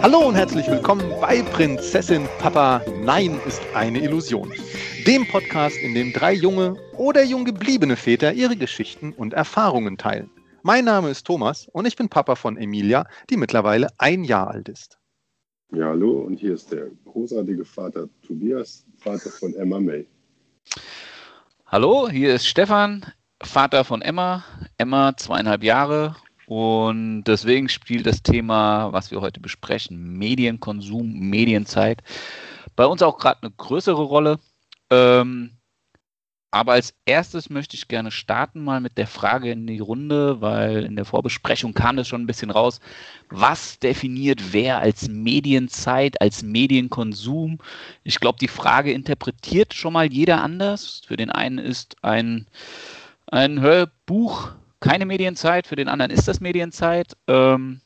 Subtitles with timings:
[0.00, 4.52] Hallo und herzlich willkommen bei Prinzessin Papa Nein ist eine Illusion.
[5.06, 10.30] Dem Podcast, in dem drei junge oder jung gebliebene Väter ihre Geschichten und Erfahrungen teilen.
[10.62, 14.68] Mein Name ist Thomas und ich bin Papa von Emilia, die mittlerweile ein Jahr alt
[14.68, 14.98] ist.
[15.72, 20.06] Ja, hallo und hier ist der großartige Vater Tobias, Vater von Emma May.
[21.66, 23.04] Hallo, hier ist Stefan,
[23.42, 24.44] Vater von Emma.
[24.78, 26.16] Emma, zweieinhalb Jahre.
[26.48, 32.02] Und deswegen spielt das Thema, was wir heute besprechen, Medienkonsum, Medienzeit,
[32.74, 34.38] bei uns auch gerade eine größere Rolle.
[34.88, 35.50] Ähm,
[36.50, 40.84] aber als erstes möchte ich gerne starten mal mit der Frage in die Runde, weil
[40.84, 42.80] in der Vorbesprechung kam das schon ein bisschen raus.
[43.28, 47.58] Was definiert wer als Medienzeit, als Medienkonsum?
[48.04, 51.02] Ich glaube, die Frage interpretiert schon mal jeder anders.
[51.06, 52.46] Für den einen ist ein,
[53.26, 57.16] ein Hörbuch keine Medienzeit, für den anderen ist das Medienzeit.
[57.26, 57.80] Ähm,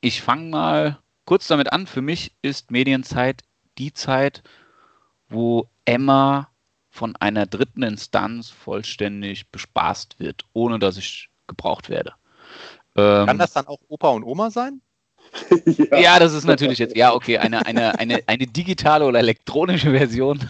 [0.00, 1.86] ich fange mal kurz damit an.
[1.86, 3.42] Für mich ist Medienzeit
[3.76, 4.42] die Zeit,
[5.28, 6.48] wo Emma
[6.90, 12.14] von einer dritten Instanz vollständig bespaßt wird, ohne dass ich gebraucht werde.
[12.96, 14.80] Ähm, Kann das dann auch Opa und Oma sein?
[15.90, 15.98] ja.
[15.98, 16.18] ja.
[16.18, 20.40] das ist natürlich jetzt, ja, okay, eine, eine, eine, eine digitale oder elektronische Version.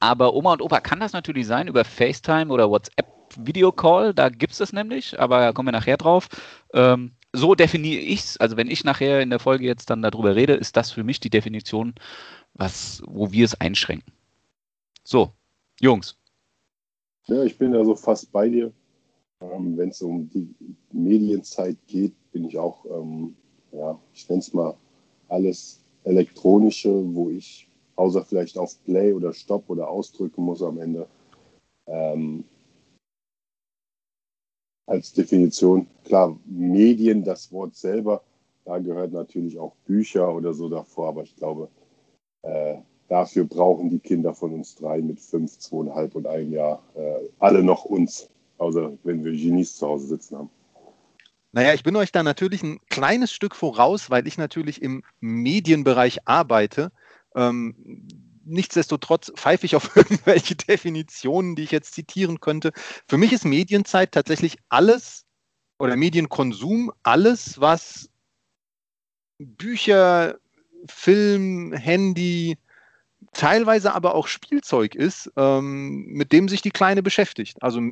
[0.00, 4.52] Aber Oma und Opa kann das natürlich sein über FaceTime oder WhatsApp Videocall, da gibt
[4.52, 6.28] es das nämlich, aber da kommen wir nachher drauf.
[6.72, 10.34] Ähm, so definiere ich es, also wenn ich nachher in der Folge jetzt dann darüber
[10.34, 11.94] rede, ist das für mich die Definition,
[12.54, 14.12] was, wo wir es einschränken.
[15.04, 15.32] So,
[15.80, 16.16] Jungs.
[17.26, 18.72] Ja, ich bin also fast bei dir.
[19.40, 20.54] Ähm, Wenn es um die
[20.92, 23.36] Medienzeit geht, bin ich auch, ähm,
[23.72, 24.74] ja, ich nenne es mal
[25.28, 31.06] alles Elektronische, wo ich außer vielleicht auf Play oder Stop oder ausdrücken muss am Ende.
[31.86, 32.44] Ähm,
[34.86, 38.22] als Definition, klar, Medien, das Wort selber,
[38.64, 41.68] da gehört natürlich auch Bücher oder so davor, aber ich glaube,
[42.42, 42.76] äh,
[43.08, 47.62] dafür brauchen die Kinder von uns drei mit fünf, zweieinhalb und ein Jahr äh, alle
[47.62, 50.50] noch uns, außer wenn wir Genies zu Hause sitzen haben.
[51.52, 56.26] Naja, ich bin euch da natürlich ein kleines Stück voraus, weil ich natürlich im Medienbereich
[56.26, 56.92] arbeite.
[57.34, 57.74] Ähm,
[58.46, 62.72] nichtsdestotrotz pfeife ich auf irgendwelche Definitionen, die ich jetzt zitieren könnte.
[63.08, 65.24] Für mich ist Medienzeit tatsächlich alles
[65.78, 68.08] oder Medienkonsum alles, was
[69.38, 70.38] Bücher,
[70.86, 72.56] Film, Handy,
[73.32, 77.62] teilweise aber auch Spielzeug ist, ähm, mit dem sich die Kleine beschäftigt.
[77.62, 77.82] Also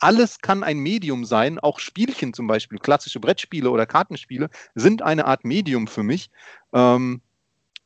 [0.00, 5.26] alles kann ein Medium sein, auch Spielchen zum Beispiel, klassische Brettspiele oder Kartenspiele sind eine
[5.26, 6.30] Art Medium für mich.
[6.72, 7.22] Ähm,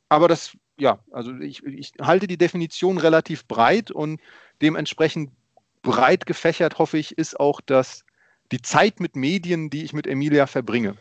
[0.09, 4.21] aber das, ja, also ich, ich halte die Definition relativ breit und
[4.61, 5.31] dementsprechend
[5.83, 8.05] breit gefächert, hoffe ich, ist auch das,
[8.53, 10.97] die Zeit mit Medien, die ich mit Emilia verbringe.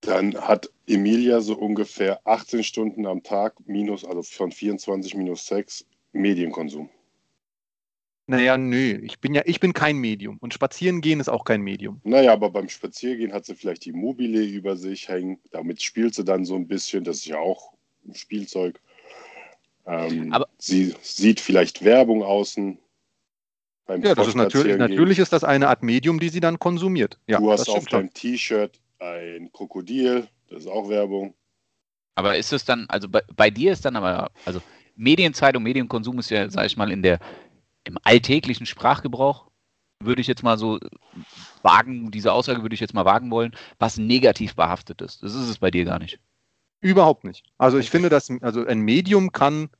[0.00, 5.84] Dann hat Emilia so ungefähr 18 Stunden am Tag minus, also von 24 minus 6
[6.12, 6.90] Medienkonsum.
[8.26, 11.60] Naja, nö, ich bin ja, ich bin kein Medium und spazieren gehen ist auch kein
[11.60, 12.00] Medium.
[12.04, 16.24] Naja, aber beim Spaziergehen hat sie vielleicht die Mobile über sich hängen, damit spielt sie
[16.24, 17.71] dann so ein bisschen, das ist ja auch
[18.14, 18.80] Spielzeug.
[19.86, 22.78] Ähm, aber sie sieht vielleicht Werbung außen.
[23.88, 27.18] ja, das ist natürlich, natürlich ist das eine Art Medium, die sie dann konsumiert.
[27.26, 31.34] Ja, du hast auf deinem T-Shirt ein Krokodil, das ist auch Werbung.
[32.14, 34.60] Aber ist es dann, also bei, bei dir ist dann aber, also
[34.96, 37.18] Medienzeit und Medienkonsum ist ja, sag ich mal, in der,
[37.84, 39.50] im alltäglichen Sprachgebrauch,
[40.00, 40.78] würde ich jetzt mal so
[41.62, 45.22] wagen, diese Aussage würde ich jetzt mal wagen wollen, was negativ behaftet ist.
[45.22, 46.18] Das ist es bei dir gar nicht.
[46.82, 47.46] Überhaupt nicht.
[47.58, 49.70] Also ich finde, dass also ein Medium kann,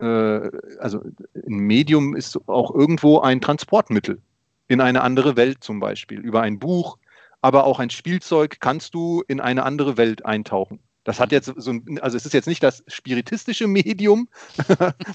[0.00, 1.00] äh, also
[1.34, 4.20] ein Medium ist auch irgendwo ein Transportmittel
[4.68, 6.18] in eine andere Welt zum Beispiel.
[6.18, 6.98] Über ein Buch,
[7.40, 10.80] aber auch ein Spielzeug kannst du in eine andere Welt eintauchen.
[11.04, 14.28] Das hat jetzt so ein, also es ist jetzt nicht das spiritistische Medium,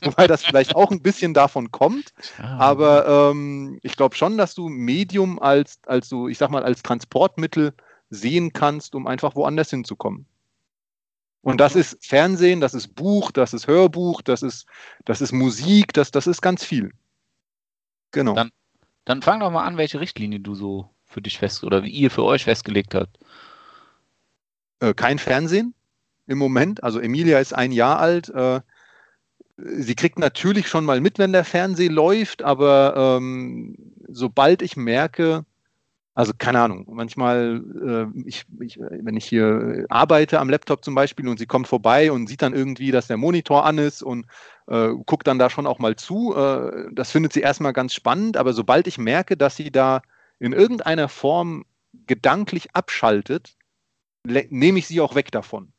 [0.04, 2.14] wobei das vielleicht auch ein bisschen davon kommt.
[2.38, 6.82] Aber ähm, ich glaube schon, dass du Medium als, als so, ich sag mal, als
[6.82, 7.74] Transportmittel
[8.10, 10.28] sehen kannst, um einfach woanders hinzukommen.
[11.42, 14.68] Und das ist Fernsehen, das ist Buch, das ist Hörbuch, das ist,
[15.06, 16.92] das ist Musik, das, das ist ganz viel.
[18.12, 18.36] Genau.
[18.36, 18.52] Dann
[19.06, 22.12] Dann fang doch mal an, welche Richtlinie du so für dich fest oder wie ihr
[22.12, 23.18] für euch festgelegt habt.
[24.80, 25.74] Äh, kein Fernsehen
[26.28, 26.84] im Moment.
[26.84, 28.30] Also Emilia ist ein Jahr alt.
[28.30, 28.62] Äh,
[29.58, 33.76] sie kriegt natürlich schon mal mit, wenn der Fernseher läuft, aber ähm,
[34.08, 35.46] sobald ich merke,
[36.14, 37.64] also keine Ahnung, manchmal,
[38.14, 42.12] äh, ich, ich, wenn ich hier arbeite am Laptop zum Beispiel und sie kommt vorbei
[42.12, 44.26] und sieht dann irgendwie, dass der Monitor an ist und
[44.68, 48.36] äh, guckt dann da schon auch mal zu, äh, das findet sie erstmal ganz spannend,
[48.36, 50.02] aber sobald ich merke, dass sie da
[50.40, 51.66] in irgendeiner Form
[52.08, 53.56] gedanklich abschaltet,
[54.24, 55.72] nehme ich sie auch weg davon.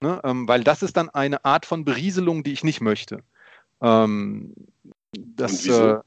[0.00, 0.20] Ne?
[0.24, 3.22] Ähm, weil das ist dann eine Art von Berieselung, die ich nicht möchte.
[3.82, 4.54] Ähm,
[5.12, 5.98] das, äh,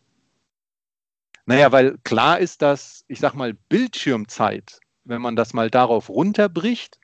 [1.46, 7.00] naja, weil klar ist, dass, ich sag mal, Bildschirmzeit, wenn man das mal darauf runterbricht,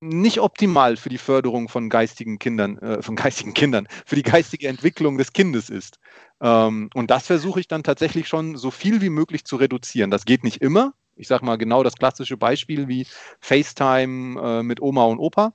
[0.00, 4.66] nicht optimal für die Förderung von geistigen Kindern, äh, von geistigen Kindern, für die geistige
[4.68, 5.98] Entwicklung des Kindes ist.
[6.40, 10.10] Ähm, und das versuche ich dann tatsächlich schon so viel wie möglich zu reduzieren.
[10.10, 10.94] Das geht nicht immer.
[11.16, 13.06] Ich sage mal genau das klassische Beispiel wie
[13.40, 15.52] FaceTime äh, mit Oma und Opa.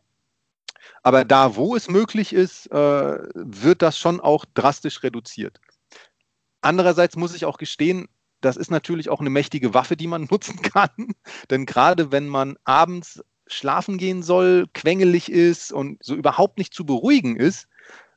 [1.02, 5.60] Aber da, wo es möglich ist, äh, wird das schon auch drastisch reduziert.
[6.66, 8.08] Andererseits muss ich auch gestehen,
[8.42, 11.14] das ist natürlich auch eine mächtige Waffe, die man nutzen kann.
[11.52, 16.84] Denn gerade wenn man abends schlafen gehen soll, quengelig ist und so überhaupt nicht zu
[16.84, 17.68] beruhigen ist,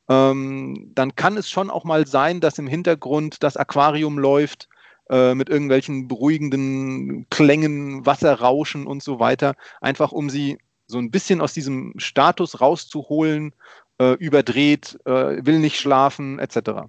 [0.08, 4.70] ähm, dann kann es schon auch mal sein, dass im Hintergrund das Aquarium läuft
[5.10, 10.56] äh, mit irgendwelchen beruhigenden Klängen, Wasserrauschen und so weiter, einfach um sie
[10.86, 13.52] so ein bisschen aus diesem Status rauszuholen,
[13.98, 16.88] äh, überdreht, äh, will nicht schlafen, etc.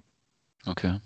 [0.64, 1.00] Okay.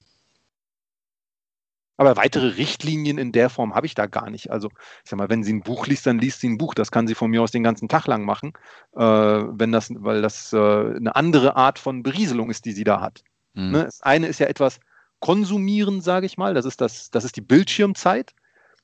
[1.97, 4.51] Aber weitere Richtlinien in der Form habe ich da gar nicht.
[4.51, 4.69] Also,
[5.05, 6.75] ich sag mal, wenn sie ein Buch liest, dann liest sie ein Buch.
[6.75, 8.53] Das kann sie von mir aus den ganzen Tag lang machen,
[8.97, 13.01] äh, wenn das, weil das äh, eine andere Art von Berieselung ist, die sie da
[13.01, 13.23] hat.
[13.55, 13.71] Mhm.
[13.71, 13.85] Ne?
[13.85, 14.81] Das eine ist ja etwas
[15.21, 16.55] konsumieren, sage ich mal.
[16.55, 18.35] Das ist das, das ist die Bildschirmzeit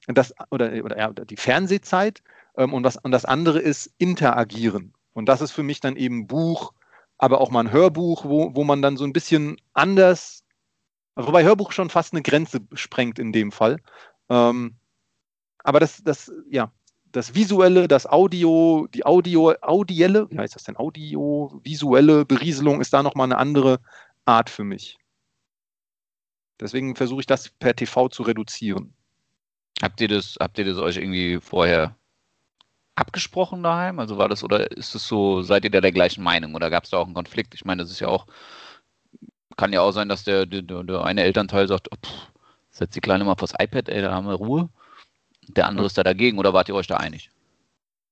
[0.06, 2.23] das, oder, oder ja, die Fernsehzeit.
[2.56, 4.93] Ähm, und, das, und das andere ist interagieren.
[5.13, 6.73] Und das ist für mich dann eben Buch,
[7.19, 10.40] aber auch mal ein Hörbuch, wo, wo man dann so ein bisschen anders
[11.17, 13.79] Wobei Hörbuch schon fast eine Grenze sprengt in dem Fall.
[14.29, 14.77] Ähm,
[15.62, 16.73] aber das, das, ja,
[17.12, 20.77] das visuelle, das Audio, die Audio, audielle, wie heißt das denn?
[20.77, 23.81] Audiovisuelle Berieselung ist da nochmal eine andere
[24.25, 24.99] Art für mich.
[26.61, 28.95] Deswegen versuche ich das per TV zu reduzieren.
[29.83, 31.97] Habt ihr das, habt ihr das euch irgendwie vorher
[32.95, 33.99] abgesprochen daheim?
[33.99, 36.85] Also war das oder ist es so, seid ihr da der gleichen Meinung oder gab
[36.85, 37.55] es da auch einen Konflikt?
[37.55, 38.27] Ich meine, das ist ja auch
[39.61, 42.31] kann ja auch sein, dass der, der, der eine Elternteil sagt, oh, pff,
[42.71, 44.71] setz die Kleine mal vors iPad, ey, da haben wir Ruhe.
[45.49, 47.31] Der andere ist da dagegen oder wart ihr euch da einig?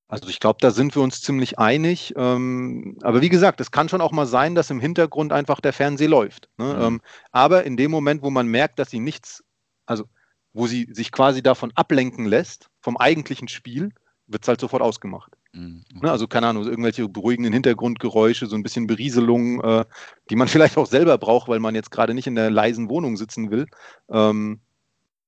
[0.09, 2.13] Also ich glaube, da sind wir uns ziemlich einig.
[2.17, 5.73] Ähm, aber wie gesagt, es kann schon auch mal sein, dass im Hintergrund einfach der
[5.73, 6.51] Fernseher läuft.
[6.59, 6.75] Ne?
[6.75, 6.83] Mhm.
[6.83, 7.01] Ähm,
[7.33, 9.43] aber in dem Moment, wo man merkt, dass sie nichts,
[9.87, 10.05] also
[10.53, 13.93] wo sie sich quasi davon ablenken lässt, vom eigentlichen Spiel,
[14.27, 15.33] wird es halt sofort ausgemacht.
[15.59, 15.85] Mhm.
[16.03, 19.85] Ne, also keine Ahnung, irgendwelche beruhigenden Hintergrundgeräusche, so ein bisschen Berieselung, äh,
[20.31, 23.17] die man vielleicht auch selber braucht, weil man jetzt gerade nicht in der leisen Wohnung
[23.17, 23.67] sitzen will.
[24.09, 24.61] Ähm,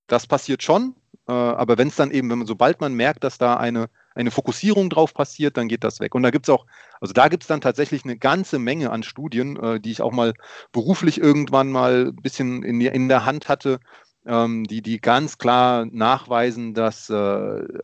[0.07, 0.95] das passiert schon,
[1.29, 4.31] äh, aber wenn es dann eben, wenn man, sobald man merkt, dass da eine, eine
[4.31, 6.15] Fokussierung drauf passiert, dann geht das weg.
[6.15, 6.67] Und da gibt es auch,
[7.01, 10.13] also da gibt es dann tatsächlich eine ganze Menge an Studien, äh, die ich auch
[10.13, 10.35] mal
[10.73, 13.81] beruflich irgendwann mal ein bisschen in, in der Hand hatte,
[14.27, 17.15] ähm, die, die ganz klar nachweisen, dass äh,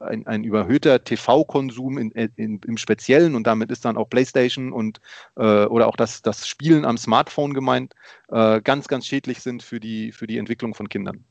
[0.00, 5.00] ein, ein überhöhter TV-Konsum in, in, im Speziellen und damit ist dann auch PlayStation und
[5.36, 7.94] äh, oder auch das, das Spielen am Smartphone gemeint,
[8.28, 11.24] äh, ganz, ganz schädlich sind für die, für die Entwicklung von Kindern.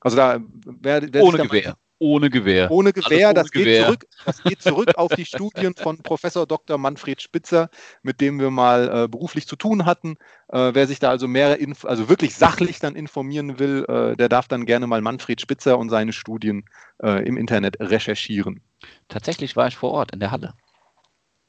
[0.00, 1.76] Also da wer, wer ohne Gewehr.
[2.00, 2.70] Ohne Gewehr.
[2.70, 3.64] Ohne Gewehr, ohne das, Gewehr.
[3.64, 6.78] Geht zurück, das geht zurück auf die Studien von Professor Dr.
[6.78, 7.70] Manfred Spitzer,
[8.02, 10.16] mit dem wir mal äh, beruflich zu tun hatten.
[10.48, 14.28] Äh, wer sich da also mehr, Inf also wirklich sachlich dann informieren will, äh, der
[14.28, 16.64] darf dann gerne mal Manfred Spitzer und seine Studien
[17.02, 18.62] äh, im Internet recherchieren.
[19.08, 20.54] Tatsächlich war ich vor Ort in der Halle.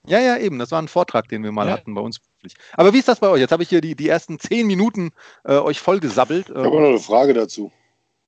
[0.07, 0.57] Ja, ja, eben.
[0.57, 1.73] Das war ein Vortrag, den wir mal ja.
[1.73, 2.19] hatten bei uns.
[2.73, 3.41] Aber wie ist das bei euch?
[3.41, 5.11] Jetzt habe ich hier die, die ersten zehn Minuten
[5.43, 6.49] äh, euch vollgesabbelt.
[6.49, 7.71] Ich habe noch eine Frage dazu.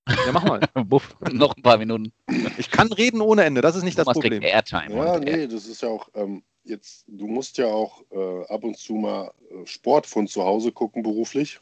[0.07, 0.59] Ja, mach mal.
[0.85, 2.11] Buff, noch ein paar Minuten.
[2.57, 4.41] Ich kann reden ohne Ende, das ist nicht das Problem.
[4.41, 8.63] Airtime ja, nee, das ist ja auch, ähm, jetzt, du musst ja auch äh, ab
[8.63, 11.59] und zu mal äh, Sport von zu Hause gucken, beruflich.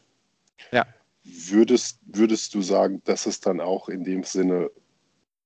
[0.72, 0.86] Ja.
[1.24, 4.72] Würdest, würdest du sagen, dass es dann auch in dem Sinne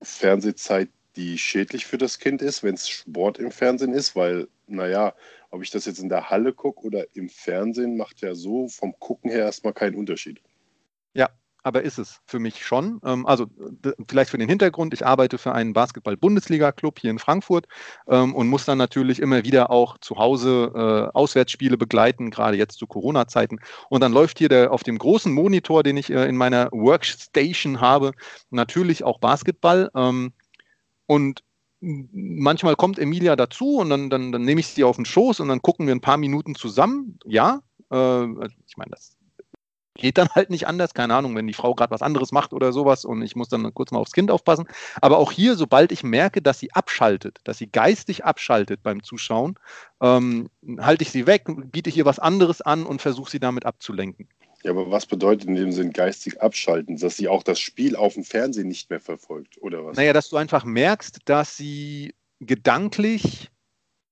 [0.01, 4.15] Fernsehzeit, die schädlich für das Kind ist, wenn es Sport im Fernsehen ist?
[4.15, 5.13] Weil, naja,
[5.49, 8.97] ob ich das jetzt in der Halle gucke oder im Fernsehen, macht ja so vom
[8.99, 10.41] Gucken her erstmal keinen Unterschied.
[11.13, 11.29] Ja,
[11.63, 12.99] aber ist es für mich schon.
[13.05, 13.47] Ähm, also
[14.07, 17.67] vielleicht für den Hintergrund, ich arbeite für einen Basketball-Bundesliga-Club hier in Frankfurt
[18.07, 22.77] ähm, und muss dann natürlich immer wieder auch zu Hause äh, Auswärtsspiele begleiten, gerade jetzt
[22.77, 23.59] zu Corona-Zeiten.
[23.89, 27.79] Und dann läuft hier der, auf dem großen Monitor, den ich äh, in meiner Workstation
[27.79, 28.11] habe,
[28.49, 29.89] natürlich auch Basketball.
[29.95, 30.33] Ähm,
[31.05, 31.43] und
[31.79, 35.49] manchmal kommt Emilia dazu und dann, dann, dann nehme ich sie auf den Schoß und
[35.49, 37.19] dann gucken wir ein paar Minuten zusammen.
[37.25, 38.23] Ja, äh,
[38.65, 39.17] ich meine, das
[39.95, 40.93] geht dann halt nicht anders.
[40.93, 43.73] Keine Ahnung, wenn die Frau gerade was anderes macht oder sowas und ich muss dann
[43.73, 44.67] kurz mal aufs Kind aufpassen.
[45.01, 49.57] Aber auch hier, sobald ich merke, dass sie abschaltet, dass sie geistig abschaltet beim Zuschauen,
[50.01, 54.27] ähm, halte ich sie weg, biete hier was anderes an und versuche sie damit abzulenken.
[54.63, 56.97] Ja, aber was bedeutet in dem Sinn geistig abschalten?
[56.97, 59.97] Dass sie auch das Spiel auf dem Fernsehen nicht mehr verfolgt, oder was?
[59.97, 63.51] Naja, dass du einfach merkst, dass sie gedanklich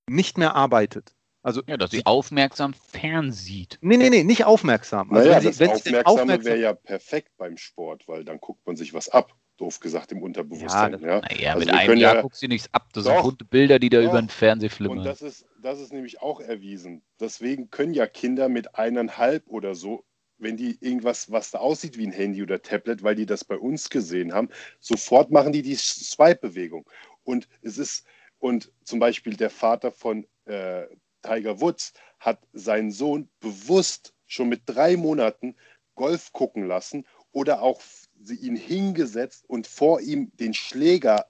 [0.08, 1.14] nicht mehr arbeitet.
[1.42, 3.78] Also, ja, dass sie aufmerksam fernsieht.
[3.80, 5.12] Nee, nee, nee, nicht aufmerksam.
[5.12, 8.76] Also naja, das sie, Aufmerksame aufmerksam wäre ja perfekt beim Sport, weil dann guckt man
[8.76, 9.34] sich was ab.
[9.58, 10.92] Doof gesagt im Unterbewusstsein.
[10.92, 11.20] Ja, das, ja.
[11.20, 12.88] Naja, also mit einem Jahr ja, guckst du nichts ab.
[12.94, 14.08] Das doch, sind bunte Bilder, die da doch.
[14.08, 14.98] über den Fernseher flimmern.
[14.98, 17.02] Und das ist, das ist nämlich auch erwiesen.
[17.20, 20.04] Deswegen können ja Kinder mit eineinhalb oder so,
[20.38, 23.56] wenn die irgendwas, was da aussieht wie ein Handy oder Tablet, weil die das bei
[23.56, 24.48] uns gesehen haben,
[24.80, 26.88] sofort machen die die Swipe-Bewegung.
[27.22, 28.06] Und es ist,
[28.38, 30.86] und zum Beispiel der Vater von äh,
[31.22, 35.56] Tiger Woods hat seinen Sohn bewusst schon mit drei Monaten
[35.94, 37.80] Golf gucken lassen oder auch
[38.28, 41.26] ihn hingesetzt und vor ihm den Schläger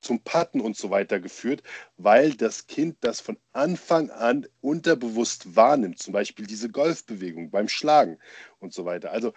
[0.00, 1.62] zum Patten und so weiter geführt,
[1.96, 8.18] weil das Kind das von Anfang an unterbewusst wahrnimmt, zum Beispiel diese Golfbewegung beim Schlagen
[8.58, 9.10] und so weiter.
[9.10, 9.34] Also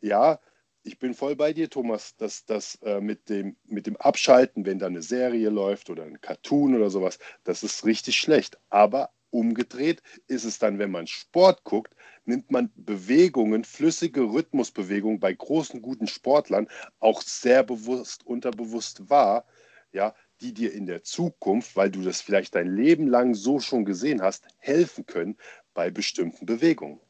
[0.00, 0.40] ja,
[0.84, 4.78] ich bin voll bei dir, Thomas, dass das äh, mit, dem, mit dem Abschalten, wenn
[4.78, 8.58] da eine Serie läuft oder ein Cartoon oder sowas, das ist richtig schlecht.
[8.70, 15.32] Aber umgedreht ist es dann, wenn man Sport guckt, nimmt man Bewegungen, flüssige Rhythmusbewegungen bei
[15.32, 16.68] großen, guten Sportlern
[17.00, 19.46] auch sehr bewusst, unterbewusst wahr,
[19.92, 23.84] ja, die dir in der Zukunft, weil du das vielleicht dein Leben lang so schon
[23.84, 25.36] gesehen hast, helfen können
[25.74, 27.00] bei bestimmten Bewegungen.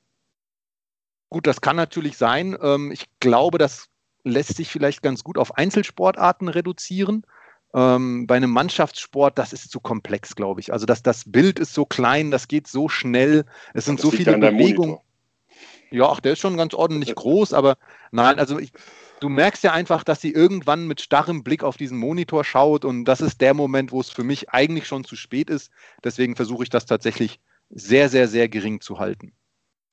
[1.33, 2.59] Gut, das kann natürlich sein.
[2.61, 3.89] Ähm, ich glaube, das
[4.23, 7.25] lässt sich vielleicht ganz gut auf Einzelsportarten reduzieren.
[7.75, 10.75] Ähm, bei einem Mannschaftssport, das ist zu komplex, glaube ich.
[10.75, 14.11] Also das, das Bild ist so klein, das geht so schnell, es sind das so
[14.11, 14.99] viele Bewegungen.
[15.91, 17.79] Ja, ach, der ist schon ganz ordentlich groß, aber
[18.11, 18.73] nein, also ich,
[19.21, 23.07] du merkst ja einfach, dass sie irgendwann mit starrem Blick auf diesen Monitor schaut und
[23.07, 25.71] das ist der Moment, wo es für mich eigentlich schon zu spät ist.
[26.05, 29.33] Deswegen versuche ich das tatsächlich sehr, sehr, sehr gering zu halten.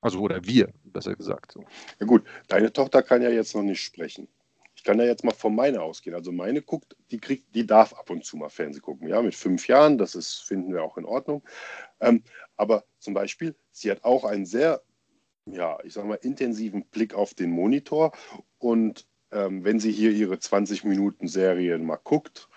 [0.02, 1.52] Also oder wir, besser gesagt.
[1.52, 1.64] So.
[2.00, 4.28] Ja gut, deine Tochter kann ja jetzt noch nicht sprechen.
[4.76, 6.16] Ich kann ja jetzt mal von meiner ausgehen.
[6.16, 9.10] Also meine guckt, die kriegt, die darf ab und zu mal Fernsehen gucken.
[9.10, 11.44] Ja, mit fünf Jahren, das ist, finden wir auch in Ordnung.
[12.00, 12.24] Ähm,
[12.56, 14.82] aber zum Beispiel, sie hat auch einen sehr,
[15.46, 18.14] ja, ich sag mal, intensiven Blick auf den Monitor.
[18.58, 22.48] Und ähm, wenn sie hier ihre 20 Minuten Serien mal guckt,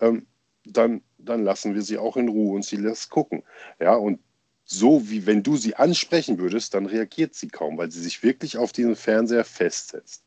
[0.00, 0.26] ähm,
[0.64, 3.42] dann, dann lassen wir sie auch in Ruhe und sie lässt gucken.
[3.78, 4.20] Ja, und
[4.66, 8.58] so wie wenn du sie ansprechen würdest, dann reagiert sie kaum, weil sie sich wirklich
[8.58, 10.26] auf diesen Fernseher festsetzt.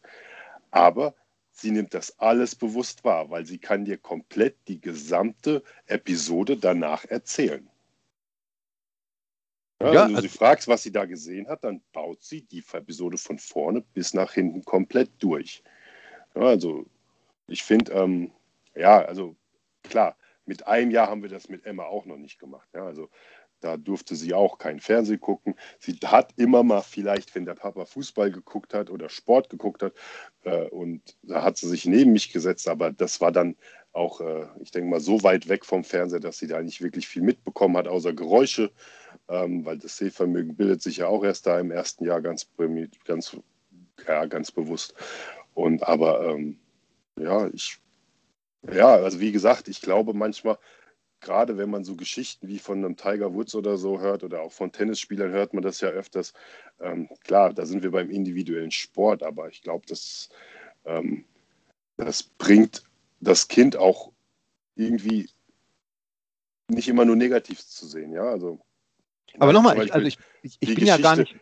[0.72, 1.14] Aber
[1.52, 7.04] sie nimmt das alles bewusst wahr, weil sie kann dir komplett die gesamte Episode danach
[7.04, 7.70] erzählen.
[9.82, 12.42] Ja, ja, wenn du also, sie fragst, was sie da gesehen hat, dann baut sie
[12.42, 15.64] die Episode von vorne bis nach hinten komplett durch.
[16.34, 16.86] Ja, also
[17.48, 18.32] ich finde, ähm,
[18.74, 19.36] ja, also
[19.84, 20.16] klar,
[20.46, 22.68] mit einem Jahr haben wir das mit Emma auch noch nicht gemacht.
[22.74, 23.10] Ja, also
[23.62, 25.56] da durfte sie auch kein Fernsehen gucken.
[25.80, 29.94] Sie hat immer mal vielleicht, wenn der Papa Fußball geguckt hat oder Sport geguckt hat,
[30.44, 33.56] äh, und da hat sie sich neben mich gesetzt, aber das war dann
[33.92, 37.08] auch, äh, ich denke mal, so weit weg vom Fernseher, dass sie da nicht wirklich
[37.08, 38.72] viel mitbekommen hat, außer Geräusche,
[39.28, 42.48] ähm, weil das Sehvermögen bildet sich ja auch erst da im ersten Jahr ganz,
[43.06, 43.38] ganz,
[44.08, 44.94] ja, ganz bewusst.
[45.54, 46.60] Und aber ähm,
[47.18, 47.80] ja, ich,
[48.72, 50.58] ja, also wie gesagt, ich glaube manchmal,
[51.22, 54.52] gerade wenn man so Geschichten wie von einem Tiger Woods oder so hört oder auch
[54.52, 56.34] von Tennisspielern hört man das ja öfters.
[56.80, 60.30] Ähm, klar, da sind wir beim individuellen Sport, aber ich glaube, das,
[60.86, 61.26] ähm,
[61.98, 62.84] das bringt
[63.20, 64.12] das Kind auch
[64.76, 65.30] irgendwie
[66.70, 68.14] nicht immer nur negativ zu sehen.
[68.14, 68.60] Ja, also.
[69.38, 71.36] Aber nochmal, ich, also ich, ich, ich bin ja gar nicht.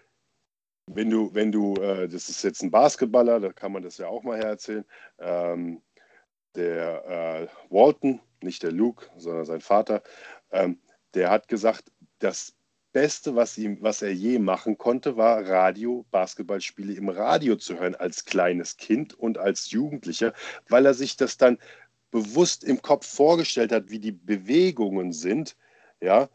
[0.89, 4.07] Wenn du, wenn du, äh, das ist jetzt ein Basketballer, da kann man das ja
[4.07, 4.85] auch mal hererzählen.
[5.19, 5.81] Ähm,
[6.55, 10.03] der äh, Walton, nicht der Luke, sondern sein Vater,
[10.51, 10.79] ähm,
[11.13, 12.53] der hat gesagt, das
[12.93, 17.95] Beste, was, ihm, was er je machen konnte, war Radio, Basketballspiele im Radio zu hören
[17.95, 20.33] als kleines Kind und als Jugendlicher,
[20.67, 21.59] weil er sich das dann
[22.09, 25.55] bewusst im Kopf vorgestellt hat, wie die Bewegungen sind,
[26.01, 26.29] ja,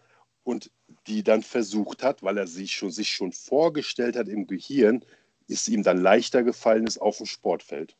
[0.44, 0.70] und
[1.06, 5.04] die dann versucht hat, weil er sich schon, sich schon vorgestellt hat im Gehirn,
[5.48, 7.96] es ihm dann leichter gefallen ist auf dem Sportfeld.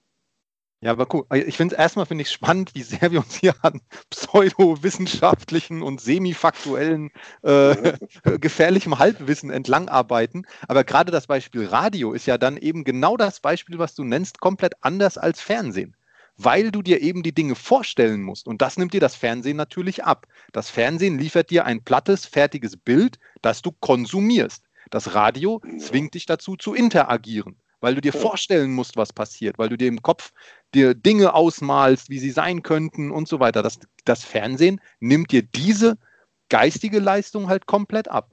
[0.82, 1.24] Ja, aber cool.
[1.46, 7.12] Ich finde erstmal finde ich spannend, wie sehr wir uns hier an pseudowissenschaftlichen und semifaktuellen
[7.42, 7.92] äh,
[8.40, 10.44] gefährlichem Halbwissen entlangarbeiten.
[10.66, 14.40] Aber gerade das Beispiel Radio ist ja dann eben genau das Beispiel, was du nennst,
[14.40, 15.94] komplett anders als Fernsehen.
[16.36, 18.48] Weil du dir eben die Dinge vorstellen musst.
[18.48, 20.26] Und das nimmt dir das Fernsehen natürlich ab.
[20.50, 24.64] Das Fernsehen liefert dir ein plattes, fertiges Bild, das du konsumierst.
[24.90, 29.68] Das Radio zwingt dich dazu zu interagieren weil du dir vorstellen musst, was passiert, weil
[29.68, 30.32] du dir im Kopf
[30.74, 33.62] dir Dinge ausmalst, wie sie sein könnten und so weiter.
[33.62, 35.98] Das, das Fernsehen nimmt dir diese
[36.48, 38.30] geistige Leistung halt komplett ab.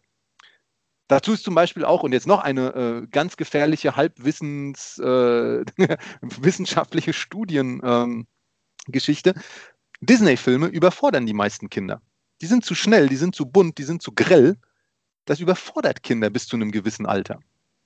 [1.08, 5.66] Dazu ist zum Beispiel auch, und jetzt noch eine äh, ganz gefährliche halbwissens, äh,
[7.12, 9.30] Studiengeschichte.
[9.32, 9.42] Ähm,
[10.02, 12.02] Disney-Filme überfordern die meisten Kinder.
[12.42, 14.58] Die sind zu schnell, die sind zu bunt, die sind zu grell.
[15.26, 17.40] Das überfordert Kinder bis zu einem gewissen Alter.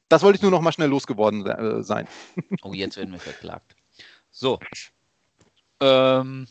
[0.10, 2.07] Das wollte ich nur noch mal schnell losgeworden äh, sein.
[2.63, 3.75] Oh, jetzt werden wir verklagt.
[4.31, 4.60] So.
[5.79, 6.48] Ähm,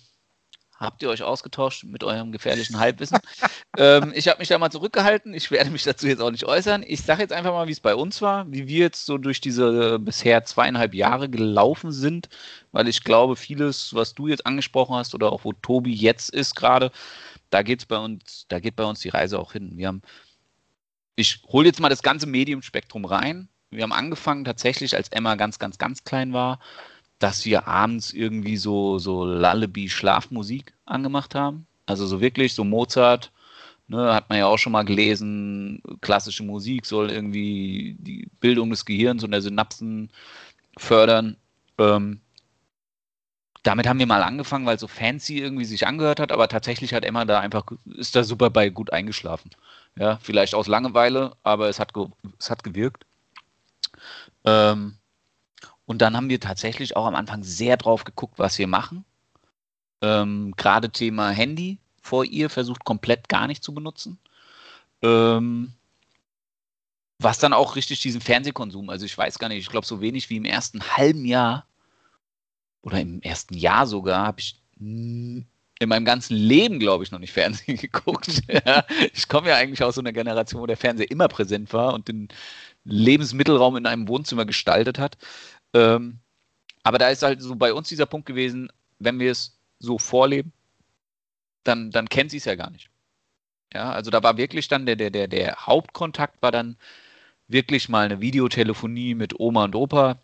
[0.77, 3.19] habt ihr euch ausgetauscht mit eurem gefährlichen Halbwissen?
[3.79, 5.33] ähm, ich habe mich da mal zurückgehalten.
[5.33, 6.85] Ich werde mich dazu jetzt auch nicht äußern.
[6.87, 9.41] Ich sage jetzt einfach mal, wie es bei uns war, wie wir jetzt so durch
[9.41, 12.29] diese bisher zweieinhalb Jahre gelaufen sind,
[12.73, 16.55] weil ich glaube, vieles, was du jetzt angesprochen hast oder auch wo Tobi jetzt ist
[16.55, 16.91] gerade,
[17.51, 19.73] da geht's bei uns, da geht bei uns die Reise auch hin.
[19.77, 20.03] Wir haben
[21.17, 23.49] ich hole jetzt mal das ganze Mediumspektrum rein.
[23.71, 26.59] Wir haben angefangen tatsächlich, als Emma ganz, ganz, ganz klein war,
[27.19, 31.67] dass wir abends irgendwie so, so Lullaby-Schlafmusik angemacht haben.
[31.87, 33.33] Also so wirklich so Mozart,
[33.87, 38.85] ne, hat man ja auch schon mal gelesen, klassische Musik soll irgendwie die Bildung des
[38.85, 40.11] Gehirns und der Synapsen
[40.79, 41.37] fördern.
[41.79, 42.22] Ähm,
[43.63, 47.05] damit haben wir mal angefangen, weil so fancy irgendwie sich angehört hat, aber tatsächlich hat
[47.05, 49.51] Emma da einfach, ist da super bei gut eingeschlafen.
[49.97, 51.93] Ja, vielleicht aus Langeweile, aber es hat,
[52.39, 53.05] es hat gewirkt.
[54.45, 54.97] Ähm,
[55.87, 59.05] und dann haben wir tatsächlich auch am Anfang sehr drauf geguckt, was wir machen.
[60.01, 64.19] Ähm, Gerade Thema Handy vor ihr versucht komplett gar nicht zu benutzen.
[65.03, 65.73] Ähm,
[67.19, 70.29] was dann auch richtig diesen Fernsehkonsum, also ich weiß gar nicht, ich glaube so wenig
[70.31, 71.67] wie im ersten halben Jahr
[72.83, 77.33] oder im ersten Jahr sogar, habe ich in meinem ganzen Leben, glaube ich, noch nicht
[77.33, 78.43] Fernsehen geguckt.
[79.13, 82.09] ich komme ja eigentlich aus so einer Generation, wo der Fernseher immer präsent war und
[82.09, 82.29] den
[82.85, 85.17] Lebensmittelraum in einem Wohnzimmer gestaltet hat.
[85.73, 86.19] Ähm,
[86.83, 90.53] aber da ist halt so bei uns dieser Punkt gewesen, wenn wir es so vorleben,
[91.65, 92.91] dann, dann kennt sie es ja gar nicht.
[93.73, 96.77] Ja, also da war wirklich dann der, der, der, der Hauptkontakt war dann
[97.49, 100.19] wirklich mal eine Videotelefonie mit Oma und Opa,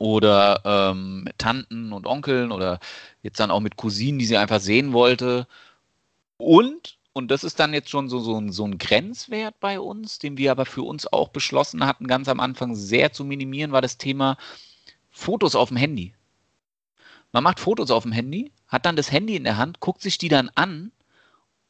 [0.00, 2.80] oder ähm, mit Tanten und Onkeln oder
[3.22, 5.46] jetzt dann auch mit Cousinen, die sie einfach sehen wollte.
[6.38, 10.18] Und, und das ist dann jetzt schon so, so, ein, so ein Grenzwert bei uns,
[10.18, 13.82] den wir aber für uns auch beschlossen hatten, ganz am Anfang sehr zu minimieren, war
[13.82, 14.38] das Thema
[15.10, 16.14] Fotos auf dem Handy.
[17.32, 20.16] Man macht Fotos auf dem Handy, hat dann das Handy in der Hand, guckt sich
[20.16, 20.92] die dann an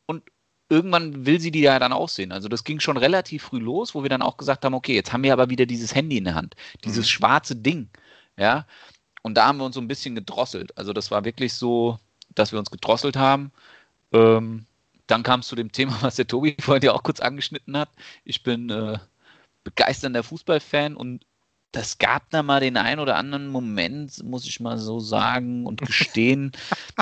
[0.06, 0.22] und
[0.68, 2.30] irgendwann will sie die ja dann aussehen.
[2.30, 5.12] Also das ging schon relativ früh los, wo wir dann auch gesagt haben, okay, jetzt
[5.12, 7.10] haben wir aber wieder dieses Handy in der Hand, dieses mhm.
[7.10, 7.88] schwarze Ding.
[8.36, 8.66] Ja,
[9.22, 10.76] und da haben wir uns so ein bisschen gedrosselt.
[10.78, 11.98] Also das war wirklich so,
[12.34, 13.52] dass wir uns gedrosselt haben.
[14.12, 14.66] Ähm,
[15.06, 17.90] dann kam es zu dem Thema, was der Tobi vorhin ja auch kurz angeschnitten hat.
[18.24, 18.98] Ich bin äh,
[19.64, 21.24] begeisternder Fußballfan und
[21.72, 25.80] das gab da mal den einen oder anderen Moment, muss ich mal so sagen und
[25.86, 26.52] gestehen,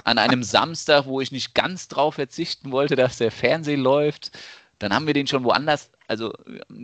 [0.05, 4.33] an einem Samstag, wo ich nicht ganz drauf verzichten wollte, dass der Fernseher läuft.
[4.79, 6.33] Dann haben wir den schon woanders, also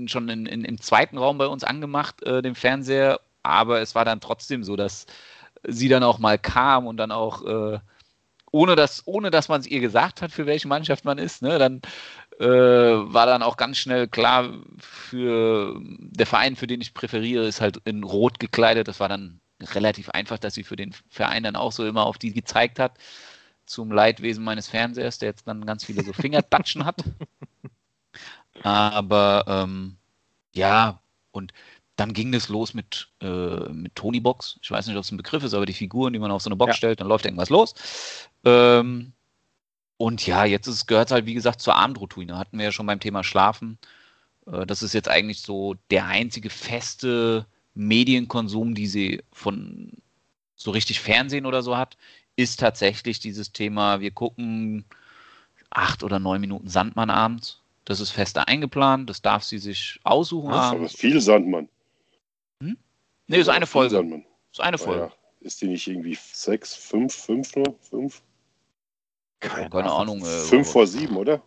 [0.06, 4.04] schon in, in, im zweiten Raum bei uns angemacht, äh, den Fernseher, aber es war
[4.04, 5.06] dann trotzdem so, dass
[5.66, 7.78] sie dann auch mal kam und dann auch, äh,
[8.50, 11.58] ohne, dass, ohne dass man es ihr gesagt hat, für welche Mannschaft man ist, ne,
[11.58, 11.82] dann
[12.38, 17.60] äh, war dann auch ganz schnell klar, für der Verein, für den ich präferiere, ist
[17.60, 18.88] halt in Rot gekleidet.
[18.88, 22.18] Das war dann relativ einfach, dass sie für den Verein dann auch so immer auf
[22.18, 22.98] die gezeigt hat.
[23.66, 27.02] Zum Leidwesen meines Fernsehers, der jetzt dann ganz viele so Fingertatschen hat.
[28.62, 29.96] Aber ähm,
[30.52, 31.00] ja,
[31.32, 31.52] und
[31.96, 34.58] dann ging es los mit, äh, mit Tony Box.
[34.62, 36.48] Ich weiß nicht, ob es ein Begriff ist, aber die Figuren, die man auf so
[36.48, 36.74] eine Box ja.
[36.74, 37.74] stellt, dann läuft irgendwas los.
[38.44, 39.12] Ähm,
[39.96, 42.36] und ja, jetzt gehört es halt, wie gesagt, zur Abendroutine.
[42.36, 43.78] Hatten wir ja schon beim Thema Schlafen.
[44.46, 49.92] Äh, das ist jetzt eigentlich so der einzige feste Medienkonsum, die sie von
[50.56, 51.96] so richtig Fernsehen oder so hat,
[52.36, 54.84] ist tatsächlich dieses Thema, wir gucken
[55.70, 57.60] acht oder neun Minuten Sandmann abends.
[57.84, 60.50] Das ist fest eingeplant, das darf sie sich aussuchen.
[60.50, 61.68] Das ist aber viel Sandmann.
[62.62, 62.76] Hm?
[63.26, 63.96] Nee, ist eine Folge.
[63.96, 64.24] Sandmann.
[64.52, 65.04] Ist eine Folge.
[65.04, 67.74] Ja, ist die nicht irgendwie sechs, fünf, fünf nur?
[67.80, 68.22] Fünf?
[69.40, 70.24] Keine, Keine Ahnung.
[70.24, 71.42] Äh, fünf vor sieben, oder?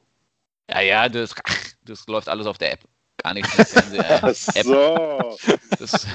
[0.69, 1.33] Ja, ja, das,
[1.85, 2.83] das läuft alles auf der App.
[3.17, 4.19] gar nichts mit Fernseher.
[4.23, 5.37] Ach so.
[5.79, 6.07] Das,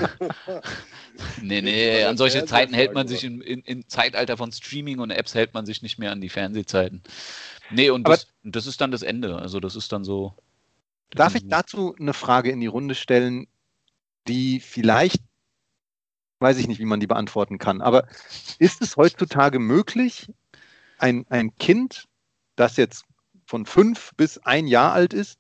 [1.43, 5.11] nee, nee, an solche Zeiten hält man sich im in, in Zeitalter von Streaming und
[5.11, 7.03] Apps hält man sich nicht mehr an die Fernsehzeiten.
[7.71, 9.37] Nee, und das, das ist dann das Ende.
[9.37, 10.35] Also das ist dann so.
[11.11, 13.47] Darf ich dazu eine Frage in die Runde stellen,
[14.29, 15.23] die vielleicht,
[16.41, 18.07] weiß ich nicht, wie man die beantworten kann, aber
[18.59, 20.31] ist es heutzutage möglich,
[20.99, 22.09] ein, ein Kind,
[22.57, 23.05] das jetzt
[23.45, 25.39] von fünf bis ein Jahr alt ist,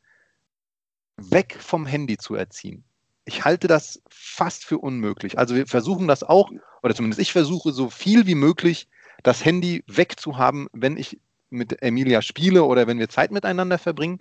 [1.17, 2.85] weg vom Handy zu erziehen?
[3.25, 5.39] Ich halte das fast für unmöglich.
[5.39, 6.51] Also wir versuchen das auch,
[6.83, 8.89] oder zumindest ich versuche so viel wie möglich,
[9.23, 14.19] das Handy wegzuhaben, wenn ich mit Emilia spiele oder wenn wir Zeit miteinander verbringen.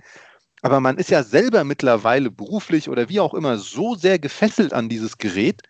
[0.62, 4.90] Aber man ist ja selber mittlerweile beruflich oder wie auch immer so sehr gefesselt an
[4.90, 5.62] dieses Gerät,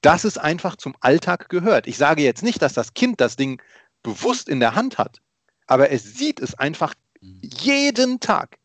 [0.00, 1.86] dass es einfach zum Alltag gehört.
[1.86, 3.62] Ich sage jetzt nicht, dass das Kind das Ding
[4.02, 5.20] bewusst in der Hand hat,
[5.66, 8.58] aber es sieht es einfach jeden Tag.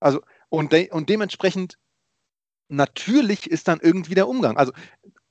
[0.00, 1.78] Also, und, de und dementsprechend
[2.68, 4.56] natürlich ist dann irgendwie der Umgang.
[4.56, 4.72] Also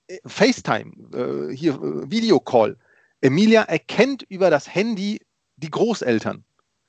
[0.08, 2.78] äh, FaceTime, äh, hier äh, Videocall.
[3.22, 5.22] Emilia erkennt über das Handy
[5.58, 6.43] die Großeltern.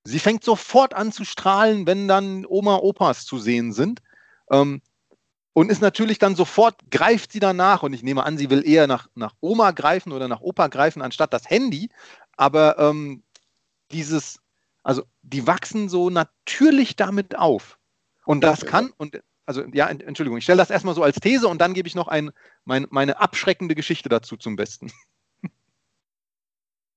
[0.05, 4.03] Sie fängt sofort an zu strahlen, wenn dann Oma, Opas zu sehen sind.
[4.51, 4.83] Ähm,
[5.55, 7.83] und ist natürlich dann sofort, greift sie danach.
[7.83, 11.01] Und ich nehme an, sie will eher nach, nach Oma greifen oder nach Opa greifen,
[11.01, 11.89] anstatt das Handy.
[12.37, 13.23] Aber ähm,
[13.93, 14.41] dieses,
[14.83, 17.79] also die wachsen so natürlich damit auf.
[18.27, 21.49] Und das kann, und also ja, Ent- Entschuldigung, ich stelle das erstmal so als These
[21.49, 22.31] und dann gebe ich noch ein,
[22.65, 24.91] mein, meine abschreckende Geschichte dazu zum Besten.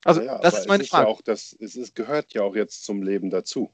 [0.08, 1.04] Also, Ja, das aber ist meine es Frage.
[1.06, 3.70] Ja auch das, es ist, gehört ja auch jetzt zum Leben dazu.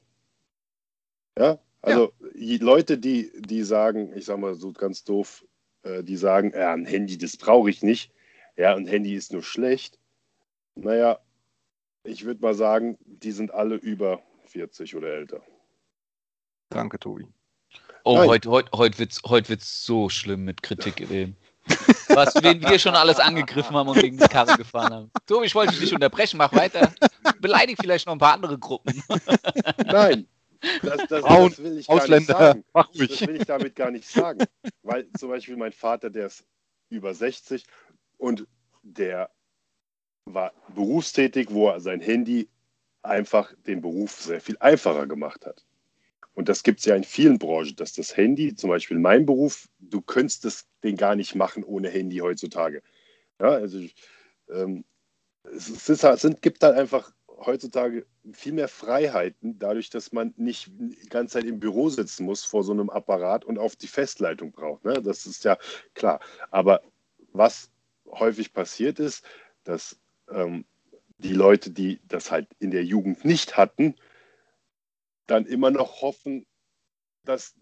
[1.37, 5.45] Ja, also die Leute, die, die sagen, ich sag mal so ganz doof,
[5.83, 8.11] äh, die sagen, ja, ein Handy, das brauche ich nicht.
[8.55, 9.99] Ja, ein Handy ist nur schlecht.
[10.75, 11.19] Naja,
[12.03, 15.43] ich würde mal sagen, die sind alle über 40 oder älter.
[16.69, 17.27] Danke, Tobi.
[18.05, 18.29] Oh, Nein.
[18.29, 21.37] heute heut, heut wird es so schlimm mit Kritik reden.
[22.09, 25.11] Was, wen wir schon alles angegriffen haben und gegen die Karre gefahren haben.
[25.25, 26.93] Tobi, ich wollte dich nicht unterbrechen, mach weiter.
[27.39, 29.03] Beleidig vielleicht noch ein paar andere Gruppen.
[29.85, 30.27] Nein,
[30.81, 32.63] das, das, Frauen, das will ich gar nicht Ausländer, sagen.
[32.73, 34.45] mach Das will ich damit gar nicht sagen.
[34.81, 36.45] Weil zum Beispiel mein Vater, der ist
[36.89, 37.65] über 60
[38.17, 38.47] und
[38.83, 39.29] der
[40.25, 42.49] war berufstätig, wo er sein Handy
[43.01, 45.65] einfach den Beruf sehr viel einfacher gemacht hat.
[46.35, 49.69] Und das gibt es ja in vielen Branchen, dass das Handy, zum Beispiel mein Beruf,
[49.79, 52.81] du könntest das, den gar nicht machen ohne Handy heutzutage.
[53.39, 53.79] Ja, also
[54.49, 54.83] ähm,
[55.43, 60.33] es, ist, halt- es sind, gibt halt einfach heutzutage viel mehr Freiheiten, dadurch, dass man
[60.37, 63.87] nicht die ganze Zeit im Büro sitzen muss vor so einem Apparat und auf die
[63.87, 64.85] Festleitung braucht.
[64.85, 65.01] Ne?
[65.01, 65.57] Das ist ja
[65.93, 66.19] klar.
[66.51, 66.81] Aber
[67.33, 67.71] was
[68.09, 69.25] häufig passiert ist,
[69.63, 70.65] dass ähm,
[71.17, 73.95] die Leute, die das halt in der Jugend nicht hatten,
[75.27, 76.45] dann immer noch hoffen,
[77.25, 77.55] dass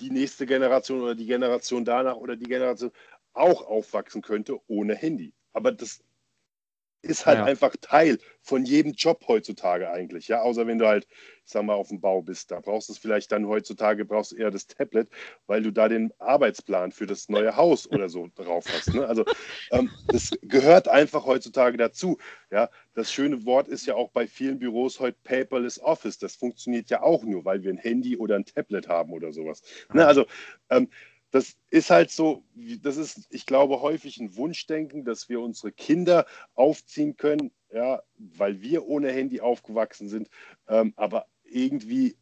[0.00, 2.92] die nächste Generation oder die Generation danach oder die Generation
[3.32, 5.32] auch aufwachsen könnte ohne Handy.
[5.52, 6.02] Aber das
[7.06, 7.44] ist halt Ja.
[7.44, 11.06] einfach Teil von jedem Job heutzutage eigentlich, ja, außer wenn du halt,
[11.44, 14.32] ich sag mal, auf dem Bau bist, da brauchst du es vielleicht dann heutzutage, brauchst
[14.32, 15.08] du eher das Tablet,
[15.46, 18.94] weil du da den Arbeitsplan für das neue Haus oder so drauf hast.
[18.94, 19.06] Ne?
[19.06, 19.24] Also
[19.70, 22.18] ähm, das gehört einfach heutzutage dazu.
[22.50, 26.18] Ja, das schöne Wort ist ja auch bei vielen Büros heute Paperless Office.
[26.18, 29.62] Das funktioniert ja auch nur, weil wir ein Handy oder ein Tablet haben oder sowas.
[29.92, 30.06] Ne?
[30.06, 30.26] Also
[30.70, 30.88] ähm,
[31.36, 32.42] das ist halt so,
[32.82, 38.62] das ist, ich glaube, häufig ein Wunschdenken, dass wir unsere Kinder aufziehen können, ja, weil
[38.62, 40.30] wir ohne Handy aufgewachsen sind.
[40.66, 42.16] Ähm, aber irgendwie,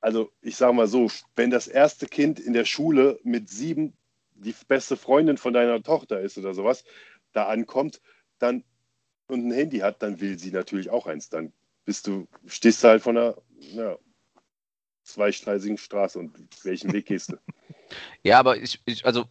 [0.00, 3.92] also ich sage mal so, wenn das erste Kind in der Schule mit sieben
[4.34, 6.84] die beste Freundin von deiner Tochter ist oder sowas,
[7.32, 8.00] da ankommt,
[8.38, 8.62] dann
[9.26, 11.28] und ein Handy hat, dann will sie natürlich auch eins.
[11.28, 11.52] Dann
[11.84, 13.98] bist du, stehst du halt von einer ja,
[15.02, 16.32] zweistreisigen Straße und
[16.64, 17.36] welchen Weg gehst du?
[18.22, 19.26] Ja, aber ich, ich, also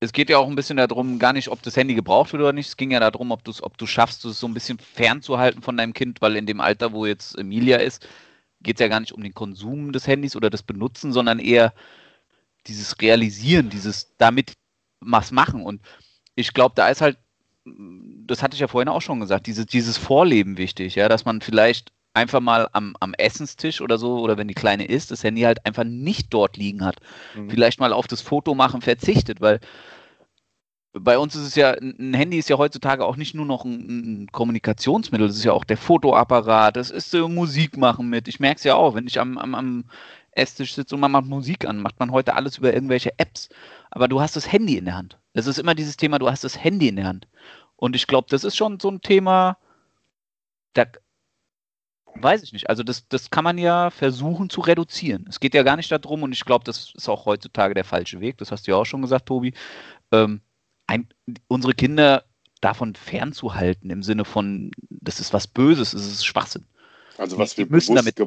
[0.00, 2.52] es geht ja auch ein bisschen darum, gar nicht, ob das Handy gebraucht wird oder
[2.54, 2.68] nicht.
[2.68, 5.62] Es ging ja darum, ob du es ob du schaffst, es so ein bisschen fernzuhalten
[5.62, 8.08] von deinem Kind, weil in dem Alter, wo jetzt Emilia ist,
[8.62, 11.74] geht es ja gar nicht um den Konsum des Handys oder das Benutzen, sondern eher
[12.66, 14.54] dieses Realisieren, dieses damit
[15.00, 15.62] was machen.
[15.62, 15.82] Und
[16.34, 17.18] ich glaube, da ist halt,
[17.64, 21.40] das hatte ich ja vorhin auch schon gesagt, diese, dieses Vorleben wichtig, ja, dass man
[21.42, 25.42] vielleicht einfach mal am, am Essenstisch oder so, oder wenn die Kleine ist, das Handy
[25.42, 26.96] halt einfach nicht dort liegen hat
[27.36, 27.50] Mhm.
[27.50, 29.60] vielleicht mal auf das Foto machen verzichtet, weil
[30.92, 34.24] bei uns ist es ja, ein Handy ist ja heutzutage auch nicht nur noch ein,
[34.24, 38.26] ein Kommunikationsmittel, es ist ja auch der Fotoapparat, das ist so Musik machen mit.
[38.26, 39.84] Ich merke es ja auch, wenn ich am, am, am
[40.32, 43.50] Esstisch sitze und man macht Musik an, macht man heute alles über irgendwelche Apps.
[43.90, 45.18] Aber du hast das Handy in der Hand.
[45.32, 47.28] Es ist immer dieses Thema, du hast das Handy in der Hand.
[47.76, 49.58] Und ich glaube, das ist schon so ein Thema,
[50.74, 50.86] da,
[52.14, 52.68] Weiß ich nicht.
[52.68, 55.26] Also das, das kann man ja versuchen zu reduzieren.
[55.28, 58.20] Es geht ja gar nicht darum, und ich glaube, das ist auch heutzutage der falsche
[58.20, 59.54] Weg, das hast du ja auch schon gesagt, Tobi,
[60.12, 60.40] ähm,
[60.86, 61.08] ein,
[61.48, 62.24] unsere Kinder
[62.60, 66.66] davon fernzuhalten, im Sinne von, das ist was Böses, das ist Schwachsinn.
[67.16, 68.20] Also was wir die müssen damit,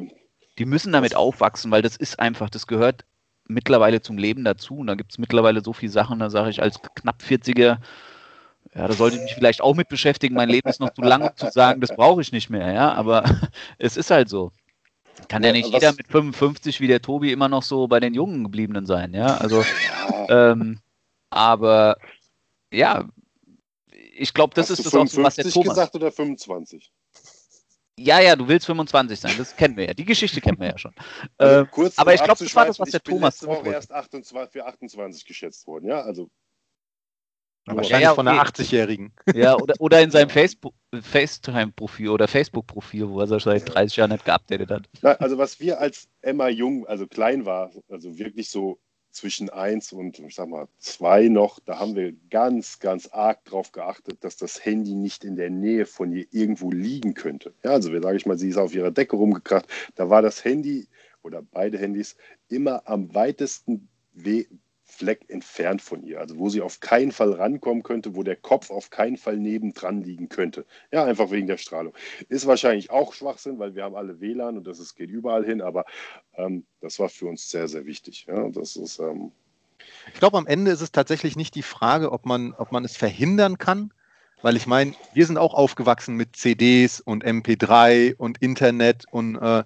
[0.58, 3.04] die müssen damit aufwachsen, weil das ist einfach, das gehört
[3.46, 4.76] mittlerweile zum Leben dazu.
[4.76, 7.78] Und da gibt es mittlerweile so viele Sachen, da sage ich als knapp 40er,
[8.74, 10.34] ja, da sollte ich mich vielleicht auch mit beschäftigen.
[10.34, 12.92] Mein Leben ist noch zu lang, um zu sagen, das brauche ich nicht mehr, ja.
[12.92, 13.24] Aber
[13.78, 14.52] es ist halt so.
[15.28, 18.14] Kann ja, Ja, nicht jeder mit 55 wie der Tobi immer noch so bei den
[18.14, 19.36] Jungen gebliebenen sein, ja.
[19.36, 19.64] Also,
[20.28, 20.80] ähm,
[21.30, 21.96] aber
[22.72, 23.08] ja,
[24.16, 25.68] ich glaube, das Hast ist das auch was der 55 Thomas.
[25.68, 26.92] gesagt oder 25?
[27.98, 29.94] Ja, ja, du willst 25 sein, das kennen wir ja.
[29.94, 30.94] Die Geschichte kennen wir ja schon.
[31.38, 33.66] Also Ähm, kurz aber ich glaube, das war das, was der ich bin Thomas Woche
[33.66, 33.70] wollte.
[33.70, 36.30] erst 28, für 28 geschätzt worden, ja, also
[37.66, 38.62] Ja, wahrscheinlich Ja, ja, von einer okay.
[38.62, 39.12] 80-Jährigen.
[39.34, 44.10] Ja, oder, oder in seinem Facebook, FaceTime-Profil oder Facebook-Profil, wo er sich seit 30 Jahren
[44.10, 44.88] nicht geupdatet hat.
[45.02, 48.78] Na, also was wir als Emma jung, also klein war, also wirklich so
[49.14, 53.72] zwischen eins und ich sag mal zwei noch, da haben wir ganz, ganz arg drauf
[53.72, 57.54] geachtet, dass das Handy nicht in der Nähe von ihr irgendwo liegen könnte.
[57.64, 60.44] Ja, also wir sage ich mal, sie ist auf ihrer Decke rumgekracht, da war das
[60.44, 60.88] Handy
[61.22, 62.16] oder beide Handys
[62.48, 64.46] immer am weitesten We
[64.94, 68.70] Fleck entfernt von ihr, also wo sie auf keinen Fall rankommen könnte, wo der Kopf
[68.70, 70.64] auf keinen Fall nebendran liegen könnte.
[70.92, 71.92] Ja, einfach wegen der Strahlung.
[72.28, 75.60] Ist wahrscheinlich auch Schwachsinn, weil wir haben alle WLAN und das ist, geht überall hin,
[75.60, 75.84] aber
[76.36, 78.26] ähm, das war für uns sehr, sehr wichtig.
[78.28, 79.32] Ja, das ist, ähm,
[80.12, 82.96] Ich glaube, am Ende ist es tatsächlich nicht die Frage, ob man, ob man es
[82.96, 83.92] verhindern kann,
[84.42, 89.64] weil ich meine, wir sind auch aufgewachsen mit CDs und MP3 und Internet und äh,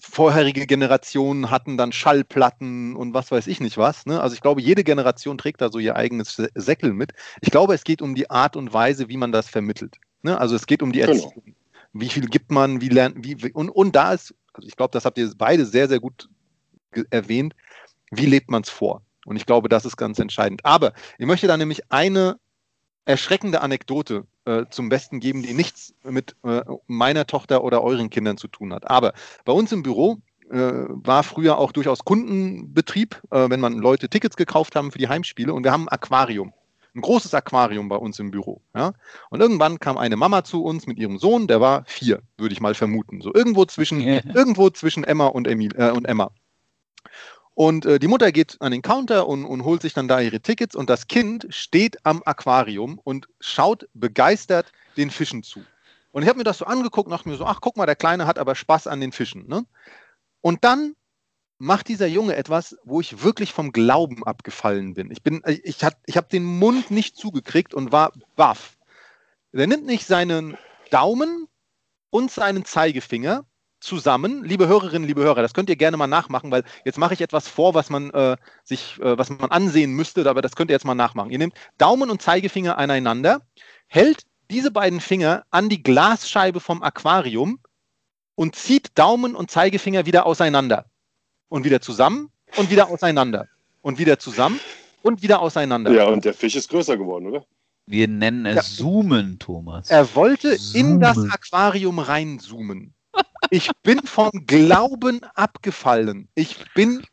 [0.00, 4.06] vorherige Generationen hatten dann Schallplatten und was weiß ich nicht was.
[4.06, 4.20] Ne?
[4.20, 7.12] Also ich glaube, jede Generation trägt da so ihr eigenes Sä- Säckel mit.
[7.40, 9.98] Ich glaube, es geht um die Art und Weise, wie man das vermittelt.
[10.22, 10.38] Ne?
[10.38, 11.12] Also es geht um die Genau.
[11.12, 11.54] Erziehung.
[11.92, 14.92] Wie viel gibt man, wie lernt, wie, wie- und, und da ist, also ich glaube,
[14.92, 16.28] das habt ihr beide sehr, sehr gut
[17.10, 17.54] erwähnt,
[18.10, 19.02] wie lebt man es vor?
[19.26, 20.64] Und ich glaube, das ist ganz entscheidend.
[20.64, 22.38] Aber ich möchte da nämlich eine
[23.04, 28.36] erschreckende Anekdote äh, zum Besten geben, die nichts mit äh, meiner Tochter oder euren Kindern
[28.36, 28.90] zu tun hat.
[28.90, 29.12] Aber
[29.44, 30.18] bei uns im Büro
[30.50, 30.56] äh,
[30.88, 35.54] war früher auch durchaus Kundenbetrieb, äh, wenn man Leute Tickets gekauft haben für die Heimspiele
[35.54, 36.52] und wir haben ein Aquarium.
[36.92, 38.60] Ein großes Aquarium bei uns im Büro.
[38.74, 38.92] Ja?
[39.30, 42.60] Und irgendwann kam eine Mama zu uns mit ihrem Sohn, der war vier, würde ich
[42.60, 43.20] mal vermuten.
[43.20, 46.32] So irgendwo zwischen, irgendwo zwischen Emma und, Emil, äh, und Emma.
[47.60, 50.40] Und äh, die Mutter geht an den Counter und, und holt sich dann da ihre
[50.40, 55.60] Tickets und das Kind steht am Aquarium und schaut begeistert den Fischen zu.
[56.10, 57.96] Und ich habe mir das so angeguckt und dachte mir so, ach guck mal, der
[57.96, 59.46] Kleine hat aber Spaß an den Fischen.
[59.46, 59.66] Ne?
[60.40, 60.96] Und dann
[61.58, 65.10] macht dieser Junge etwas, wo ich wirklich vom Glauben abgefallen bin.
[65.10, 68.78] Ich, bin, ich, ich, hat- ich habe den Mund nicht zugekriegt und war baff.
[69.52, 70.56] Der nimmt nicht seinen
[70.90, 71.46] Daumen
[72.08, 73.44] und seinen Zeigefinger
[73.80, 77.20] zusammen, liebe Hörerinnen, liebe Hörer, das könnt ihr gerne mal nachmachen, weil jetzt mache ich
[77.20, 80.74] etwas vor, was man äh, sich, äh, was man ansehen müsste, aber das könnt ihr
[80.74, 81.30] jetzt mal nachmachen.
[81.30, 83.40] Ihr nehmt Daumen und Zeigefinger aneinander,
[83.86, 87.58] hält diese beiden Finger an die Glasscheibe vom Aquarium
[88.34, 90.86] und zieht Daumen und Zeigefinger wieder auseinander
[91.48, 93.48] und wieder zusammen und wieder auseinander
[93.82, 94.60] und wieder zusammen
[95.02, 95.90] und wieder auseinander.
[95.92, 97.44] ja, und der Fisch ist größer geworden, oder?
[97.86, 98.84] Wir nennen es Ja.
[98.84, 99.90] Zoomen, Thomas.
[99.90, 101.32] Er wollte in das Zoomen.
[101.32, 102.94] Aquarium reinzoomen.
[103.50, 106.28] Ich bin vom Glauben abgefallen.
[106.34, 107.04] Ich bin,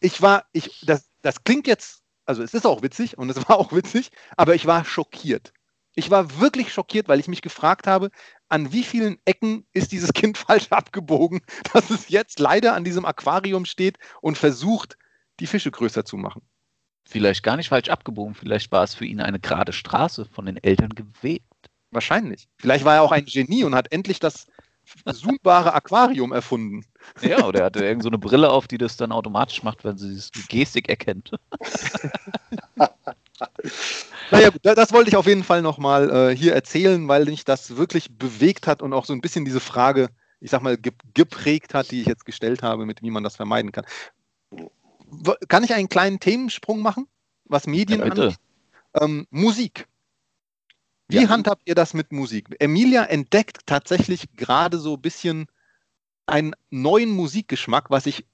[0.00, 3.58] ich war, ich, das, das klingt jetzt, also es ist auch witzig und es war
[3.58, 5.52] auch witzig, aber ich war schockiert.
[5.94, 8.10] Ich war wirklich schockiert, weil ich mich gefragt habe,
[8.48, 13.04] an wie vielen Ecken ist dieses Kind falsch abgebogen, dass es jetzt leider an diesem
[13.04, 14.96] Aquarium steht und versucht,
[15.40, 16.42] die Fische größer zu machen.
[17.04, 20.56] Vielleicht gar nicht falsch abgebogen, vielleicht war es für ihn eine gerade Straße von den
[20.56, 21.42] Eltern gewählt.
[21.90, 22.48] Wahrscheinlich.
[22.56, 24.46] Vielleicht war er auch ein Genie und hat endlich das
[25.06, 26.84] zoombare Aquarium erfunden.
[27.20, 29.98] Ja, oder er hatte irgend so eine Brille auf, die das dann automatisch macht, wenn
[29.98, 31.30] sie die Gestik erkennt.
[34.30, 37.76] Naja, gut, das wollte ich auf jeden Fall nochmal äh, hier erzählen, weil mich das
[37.76, 40.08] wirklich bewegt hat und auch so ein bisschen diese Frage,
[40.40, 43.36] ich sag mal, ge geprägt hat, die ich jetzt gestellt habe, mit wie man das
[43.36, 43.84] vermeiden kann.
[45.48, 47.06] Kann ich einen kleinen Themensprung machen,
[47.44, 48.36] was Medien Ja, angeht?
[48.94, 49.86] Ähm, Musik.
[51.12, 51.28] Wie Ja.
[51.28, 52.48] handhabt ihr das mit Musik?
[52.58, 55.46] Emilia entdeckt tatsächlich gerade so ein bisschen
[56.26, 58.26] einen neuen Musikgeschmack, was ich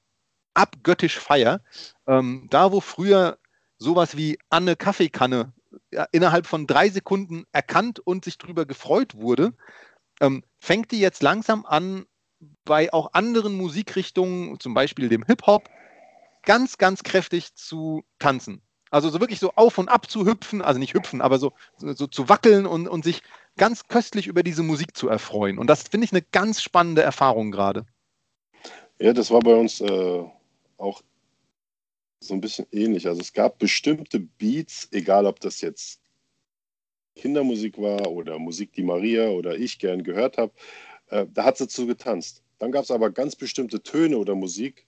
[0.54, 1.60] abgöttisch feier.
[2.06, 3.38] Ähm, da, wo früher
[3.78, 5.52] sowas wie Anne Kaffeekanne
[5.92, 9.54] ja, innerhalb von drei Sekunden erkannt und sich darüber gefreut wurde,
[10.20, 12.06] ähm, fängt die jetzt langsam an,
[12.64, 15.68] bei auch anderen Musikrichtungen, zum Beispiel dem Hip-Hop,
[16.44, 18.62] ganz, ganz kräftig zu tanzen.
[18.90, 22.06] Also so wirklich so auf und ab zu hüpfen, also nicht hüpfen, aber so, so,
[22.06, 23.22] zu wackeln und, und sich
[23.56, 25.58] ganz köstlich über diese Musik zu erfreuen.
[25.58, 27.86] Und das finde ich eine ganz spannende Erfahrung gerade.
[28.98, 30.24] Ja, das war bei uns äh,
[30.78, 31.02] auch
[32.20, 33.06] so ein bisschen ähnlich.
[33.06, 36.00] Also es gab bestimmte Beats, egal ob das jetzt
[37.14, 40.52] Kindermusik war oder Musik, die Maria oder ich gern gehört habe,
[41.08, 42.42] äh, da hat sie zu getanzt.
[42.58, 44.86] Dann gab es aber ganz bestimmte Töne oder Musik,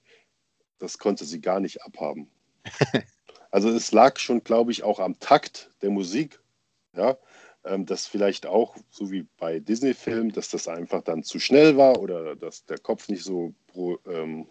[0.78, 2.30] das konnte sie gar nicht abhaben.
[3.50, 6.40] also es lag schon, glaube ich, auch am Takt der Musik.
[6.96, 7.16] Ja,
[7.64, 12.00] ähm, dass vielleicht auch, so wie bei Disney-Filmen, dass das einfach dann zu schnell war
[12.00, 14.46] oder dass der Kopf nicht so pro, ähm,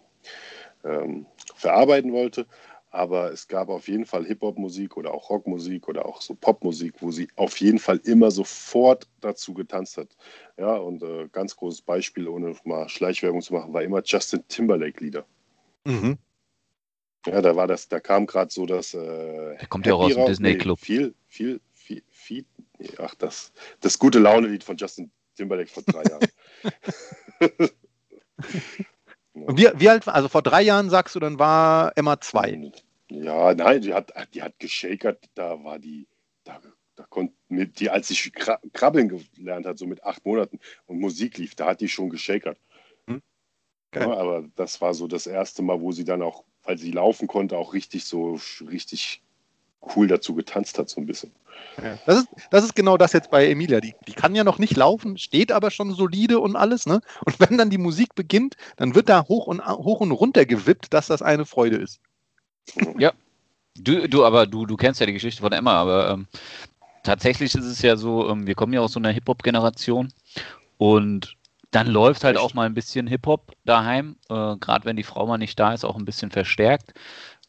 [0.84, 2.46] ähm, verarbeiten wollte.
[2.92, 7.12] Aber es gab auf jeden Fall Hip-Hop-Musik oder auch Rockmusik oder auch so Popmusik, wo
[7.12, 10.16] sie auf jeden Fall immer sofort dazu getanzt hat.
[10.56, 15.24] Ja, und äh, ganz großes Beispiel, ohne mal Schleichwerbung zu machen, war immer Justin Timberlake-Lieder.
[15.84, 16.18] Mhm.
[17.26, 18.94] Ja, da war das, da kam gerade so das.
[18.94, 20.78] Äh, der kommt ja auch aus dem Disney-Club.
[20.80, 22.44] Nee, viel, viel, viel, viel,
[22.98, 26.28] ach, das, das gute Laune-Lied von Justin Timberlake vor drei Jahren.
[29.34, 32.72] wie, wie alt also vor drei Jahren sagst du, dann war Emma zwei?
[33.10, 36.06] Ja, nein, die hat, die hat geschakert, da war die,
[36.44, 36.60] da,
[36.94, 41.54] da konnte die, als sie krabbeln gelernt hat, so mit acht Monaten und Musik lief,
[41.54, 42.58] da hat die schon geschakert.
[43.06, 43.22] Hm.
[43.94, 47.26] Ja, aber das war so das erste Mal, wo sie dann auch, weil sie laufen
[47.26, 49.22] konnte, auch richtig so richtig
[49.96, 51.32] cool dazu getanzt hat, so ein bisschen.
[51.82, 51.98] Ja.
[52.06, 53.80] Das, ist, das ist genau das jetzt bei Emilia.
[53.80, 56.86] Die, die kann ja noch nicht laufen, steht aber schon solide und alles.
[56.86, 57.00] Ne?
[57.24, 60.92] Und wenn dann die Musik beginnt, dann wird da hoch und, hoch und runter gewippt,
[60.92, 62.00] dass das eine Freude ist.
[62.98, 63.12] Ja.
[63.76, 66.26] Du, du aber du, du kennst ja die Geschichte von Emma, aber ähm,
[67.02, 70.12] tatsächlich ist es ja so, ähm, wir kommen ja aus so einer Hip-Hop-Generation
[70.76, 71.36] und
[71.70, 75.38] dann läuft halt auch mal ein bisschen Hip-Hop daheim, äh, gerade wenn die Frau mal
[75.38, 76.94] nicht da ist, auch ein bisschen verstärkt.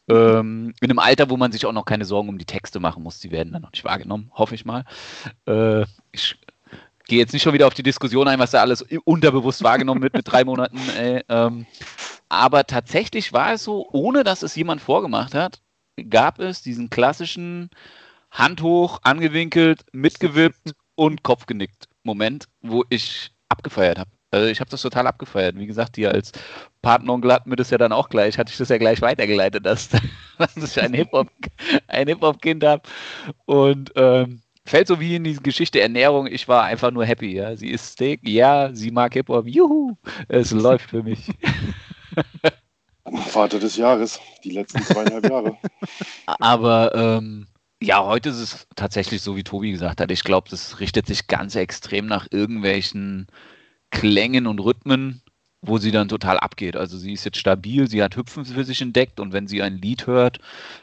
[0.08, 3.02] Ähm, in einem Alter, wo man sich auch noch keine Sorgen um die Texte machen
[3.02, 3.20] muss.
[3.20, 4.84] Die werden dann noch nicht wahrgenommen, hoffe ich mal.
[5.46, 5.82] Äh,
[6.12, 6.36] ich
[7.06, 10.14] gehe jetzt nicht schon wieder auf die Diskussion ein, was da alles unterbewusst wahrgenommen wird
[10.14, 10.78] mit drei Monaten.
[10.96, 11.66] Äh, ähm,
[12.28, 15.60] aber tatsächlich war es so, ohne dass es jemand vorgemacht hat,
[16.10, 17.70] gab es diesen klassischen
[18.30, 23.31] Hand hoch, angewinkelt, mitgewippt und Kopf genickt Moment, wo ich
[23.62, 24.10] abgefeiert habe.
[24.32, 25.56] Also ich habe das total abgefeiert.
[25.56, 26.32] Wie gesagt, dir als
[26.80, 29.90] Partneronkel hat mir das ja dann auch gleich, hatte ich das ja gleich weitergeleitet, dass,
[30.38, 31.28] dass ich ein Hip-Hop,
[31.86, 32.82] ein Hip-Hop-Kind habe.
[33.44, 37.34] Und ähm, fällt so wie in die Geschichte Ernährung, ich war einfach nur happy.
[37.34, 37.56] Ja.
[37.56, 39.96] Sie isst Steak, ja, sie mag Hip-Hop, juhu,
[40.28, 41.30] es läuft für mich.
[43.28, 45.56] Vater des Jahres, die letzten zweieinhalb Jahre.
[46.26, 47.46] Aber ähm,
[47.82, 50.10] ja, heute ist es tatsächlich so, wie Tobi gesagt hat.
[50.10, 53.26] Ich glaube, das richtet sich ganz extrem nach irgendwelchen
[53.92, 55.22] Klängen und Rhythmen,
[55.60, 56.76] wo sie dann total abgeht.
[56.76, 59.78] Also sie ist jetzt stabil, sie hat Hüpfen für sich entdeckt und wenn sie ein
[59.78, 60.40] Lied hört,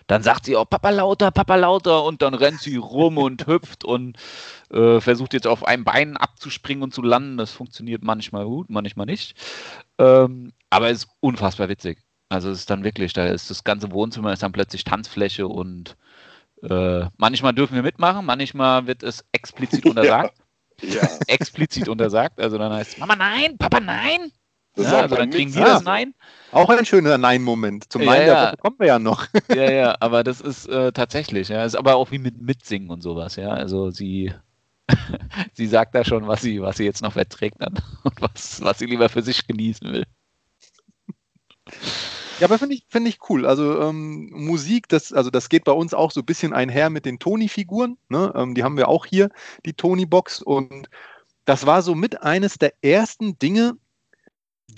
[0.08, 3.84] dann sagt sie auch Papa lauter, Papa lauter und dann rennt sie rum und hüpft
[3.84, 4.17] und
[4.72, 7.38] äh, versucht jetzt auf einem Bein abzuspringen und zu landen.
[7.38, 9.36] Das funktioniert manchmal gut, manchmal nicht.
[9.98, 12.00] Ähm, aber es ist unfassbar witzig.
[12.30, 15.98] Also es ist dann wirklich, da ist das ganze Wohnzimmer ist dann plötzlich Tanzfläche und
[16.63, 20.38] äh, manchmal dürfen wir mitmachen, manchmal wird es explizit untersagt.
[20.38, 20.45] Ja.
[20.82, 21.10] Ja.
[21.28, 22.39] explizit untersagt.
[22.39, 24.32] Also dann heißt es, Mama nein, Papa nein.
[24.78, 26.13] Ja, also dann kriegen wir das Nein.
[26.52, 27.92] Auch ein schöner Nein-Moment.
[27.92, 28.56] Zum Nein ja, ja.
[28.56, 29.28] kommen wir ja noch.
[29.54, 31.65] Ja, ja, aber das ist äh, tatsächlich, ja.
[31.65, 33.50] Ist aber auch wie mit Mitsingen und sowas, ja.
[33.50, 34.34] Also sie,
[35.54, 37.58] sie sagt da schon, was sie, was sie jetzt noch verträgt
[38.04, 40.06] und was, was sie lieber für sich genießen will.
[42.39, 43.45] Ja, aber finde ich, find ich cool.
[43.45, 47.06] Also ähm, Musik, das, also das geht bei uns auch so ein bisschen einher mit
[47.06, 47.97] den Toni-Figuren.
[48.08, 48.32] Ne?
[48.36, 49.30] Ähm, die haben wir auch hier,
[49.65, 50.41] die Toni-Box.
[50.41, 50.89] Und
[51.43, 53.78] das war so mit eines der ersten Dinge,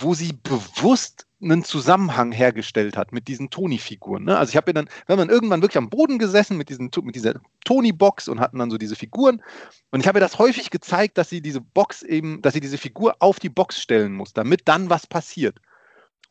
[0.00, 4.24] wo sie bewusst einen Zusammenhang hergestellt hat mit diesen Toni-Figuren.
[4.24, 4.36] Ne?
[4.36, 7.14] Also ich habe ja dann, haben dann irgendwann wirklich am Boden gesessen mit, diesen, mit
[7.14, 9.40] dieser Toni-Box und hatten dann so diese Figuren.
[9.92, 12.78] Und ich habe ihr das häufig gezeigt, dass sie diese Box eben, dass sie diese
[12.78, 15.60] Figur auf die Box stellen muss, damit dann was passiert.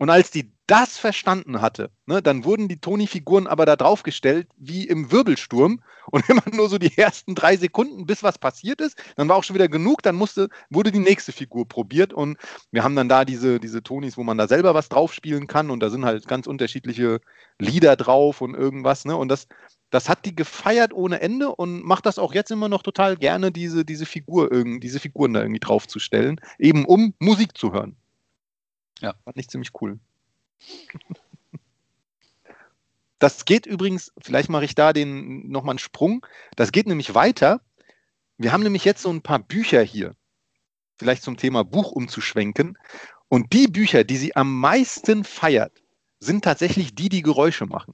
[0.01, 4.87] Und als die das verstanden hatte, ne, dann wurden die Toni-Figuren aber da draufgestellt wie
[4.87, 8.97] im Wirbelsturm und immer nur so die ersten drei Sekunden, bis was passiert ist.
[9.15, 12.39] Dann war auch schon wieder genug, dann musste, wurde die nächste Figur probiert und
[12.71, 15.81] wir haben dann da diese, diese Tonis, wo man da selber was draufspielen kann und
[15.81, 17.21] da sind halt ganz unterschiedliche
[17.59, 19.05] Lieder drauf und irgendwas.
[19.05, 19.47] Ne, und das,
[19.91, 23.51] das hat die gefeiert ohne Ende und macht das auch jetzt immer noch total gerne,
[23.51, 27.97] diese, diese Figur, diese Figuren da irgendwie draufzustellen, eben um Musik zu hören.
[29.01, 29.15] Ja.
[29.23, 29.99] Fand ich ziemlich cool.
[33.19, 36.25] Das geht übrigens, vielleicht mache ich da den nochmal einen Sprung.
[36.55, 37.61] Das geht nämlich weiter.
[38.37, 40.15] Wir haben nämlich jetzt so ein paar Bücher hier,
[40.97, 42.77] vielleicht zum Thema Buch umzuschwenken.
[43.27, 45.83] Und die Bücher, die sie am meisten feiert,
[46.19, 47.93] sind tatsächlich die, die Geräusche machen.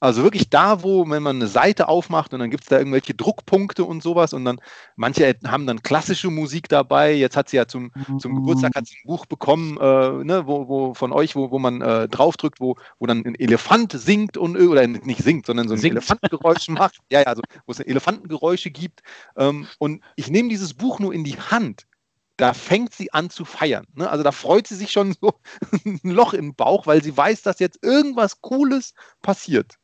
[0.00, 3.12] Also wirklich da, wo, wenn man eine Seite aufmacht und dann gibt es da irgendwelche
[3.12, 4.58] Druckpunkte und sowas und dann,
[4.96, 7.12] manche haben dann klassische Musik dabei.
[7.12, 10.68] Jetzt hat sie ja zum, zum Geburtstag hat sie ein Buch bekommen, äh, ne, wo,
[10.68, 14.56] wo von euch, wo, wo man äh, draufdrückt, wo, wo dann ein Elefant singt und
[14.56, 15.92] oder nicht singt, sondern so ein Singt.
[15.92, 16.96] Elefantengeräusch macht.
[17.10, 19.02] Ja, ja, also wo es Elefantengeräusche gibt.
[19.36, 21.86] Ähm, und ich nehme dieses Buch nur in die Hand.
[22.38, 23.86] Da fängt sie an zu feiern.
[23.94, 24.08] Ne?
[24.08, 25.34] Also da freut sie sich schon so
[25.84, 29.79] ein Loch im Bauch, weil sie weiß, dass jetzt irgendwas Cooles passiert.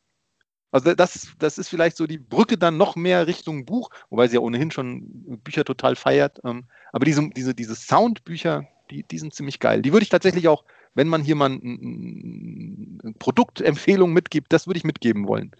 [0.77, 4.35] Also das, das ist vielleicht so die Brücke dann noch mehr Richtung Buch, wobei sie
[4.35, 5.07] ja ohnehin schon
[5.43, 6.39] Bücher total feiert.
[6.43, 9.81] Ähm, aber diese, diese, diese Soundbücher, die, die sind ziemlich geil.
[9.81, 10.63] Die würde ich tatsächlich auch,
[10.93, 15.51] wenn man hier mal ein, ein Produktempfehlung mitgibt, das würde ich mitgeben wollen.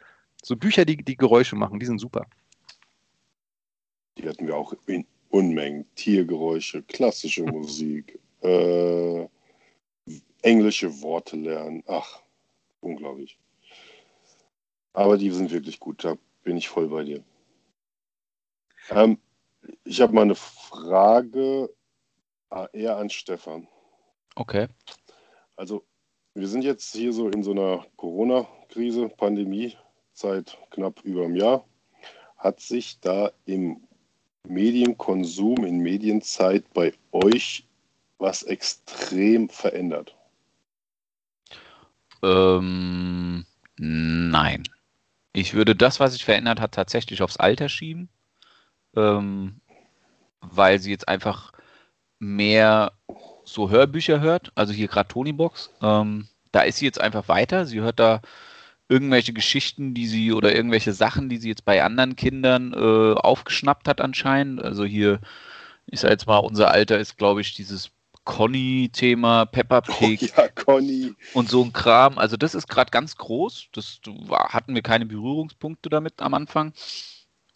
[0.44, 2.28] So Bücher, die, die Geräusche machen, die sind super.
[4.20, 5.86] Die hatten wir auch in Unmengen.
[5.96, 9.28] Tiergeräusche, klassische Musik, äh,
[10.44, 11.84] englische Worte lernen.
[11.88, 12.22] Ach,
[12.82, 13.40] unglaublich.
[14.98, 17.24] Aber die sind wirklich gut, da bin ich voll bei dir.
[18.90, 19.20] Ähm,
[19.84, 21.70] ich habe mal eine Frage
[22.50, 23.68] äh, eher an Stefan.
[24.34, 24.68] Okay.
[25.56, 25.84] Also,
[26.34, 29.78] wir sind jetzt hier so in so einer Corona-Krise, Pandemie
[30.14, 31.64] seit knapp über einem Jahr.
[32.38, 33.88] Hat sich da im
[34.48, 37.68] Medienkonsum, in Medienzeit bei euch
[38.18, 40.18] was extrem verändert?
[42.24, 43.46] Ähm,
[43.78, 44.64] nein.
[45.38, 48.10] Ich würde das, was sich verändert hat, tatsächlich aufs Alter schieben,
[48.96, 49.62] ähm,
[50.42, 51.52] weil sie jetzt einfach
[52.18, 52.94] mehr
[53.46, 54.52] so Hörbücher hört.
[54.56, 55.70] Also hier gerade Tonybox.
[55.80, 57.68] Ähm, da ist sie jetzt einfach weiter.
[57.68, 58.22] Sie hört da
[58.90, 63.88] irgendwelche Geschichten, die sie oder irgendwelche Sachen, die sie jetzt bei anderen Kindern äh, aufgeschnappt
[63.88, 64.64] hat anscheinend.
[64.64, 65.20] Also hier,
[65.86, 67.92] ich sag jetzt mal, unser Alter ist, glaube ich, dieses
[68.28, 71.16] Conny-Thema, Peppa Pig Oh ja, Conny.
[71.34, 72.18] und so ein Kram.
[72.18, 73.70] Also das ist gerade ganz groß.
[73.72, 74.02] Das
[74.32, 76.74] hatten wir keine Berührungspunkte damit am Anfang.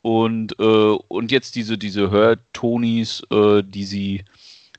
[0.01, 4.24] Und, äh, und jetzt diese, diese Hörtonis, äh, die sie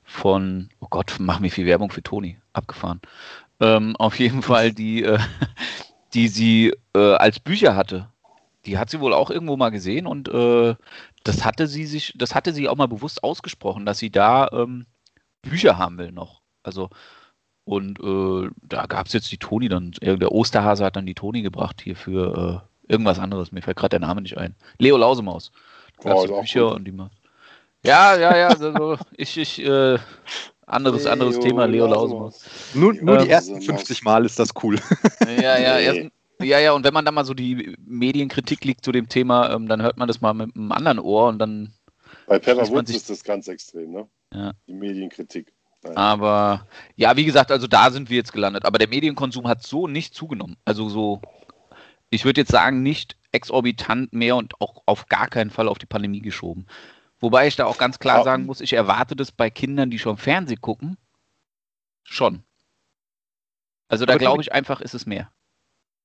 [0.03, 3.01] von, oh Gott, machen wir viel Werbung für Toni, abgefahren.
[3.61, 5.19] Ähm, auf jeden Fall die, äh,
[6.15, 8.09] die sie äh, als Bücher hatte.
[8.65, 10.75] Die hat sie wohl auch irgendwo mal gesehen und äh,
[11.23, 14.87] das hatte sie sich, das hatte sie auch mal bewusst ausgesprochen, dass sie da ähm,
[15.43, 16.41] Bücher haben will noch.
[16.63, 16.91] Also
[17.65, 21.15] und äh, da gab es jetzt die Toni dann, äh, der Osterhase hat dann die
[21.15, 23.53] Toni gebracht hier für äh, irgendwas anderes.
[23.53, 24.57] Mir fällt gerade der Name nicht ein.
[24.79, 25.53] Leo Lausemaus.
[26.01, 27.11] Da gab's Oh, so ist auch Bücher und die mal.
[27.85, 29.99] Ja, ja, ja, also ich, ich, äh,
[30.67, 32.45] anderes, anderes Leo Thema, Leo Lausemaus.
[32.45, 32.75] Lausemaus.
[32.75, 34.79] Nur, nur Ähm, die ersten also, 50 Mal ist das cool.
[35.21, 35.85] Ja, ja, Nee.
[35.85, 36.13] erst,
[36.43, 39.69] ja, ja, und wenn man dann mal so die Medienkritik liegt zu dem Thema, ähm,
[39.69, 41.73] dann hört man das mal mit einem anderen Ohr und dann,
[42.27, 44.09] Bei Pepper Woods ist das ganz extrem, ne?
[44.33, 44.53] Ja.
[44.67, 45.53] Die Medienkritik.
[45.85, 45.97] Nein.
[45.97, 48.65] aber ja, wie gesagt, also da sind wir jetzt gelandet.
[48.65, 50.57] Aber der Medienkonsum hat so nicht zugenommen.
[50.65, 51.21] Also so,
[52.09, 55.87] ich würde jetzt sagen, nicht exorbitant mehr und auch auf gar keinen Fall auf die
[55.87, 56.67] Pandemie geschoben.
[57.19, 60.19] Wobei ich da auch ganz klar sagen muss, ich erwarte das bei Kindern, die schon
[60.19, 60.99] Fernsehen gucken,
[62.05, 62.43] schon.
[63.89, 65.31] Also da glaube ich einfach, ist es mehr.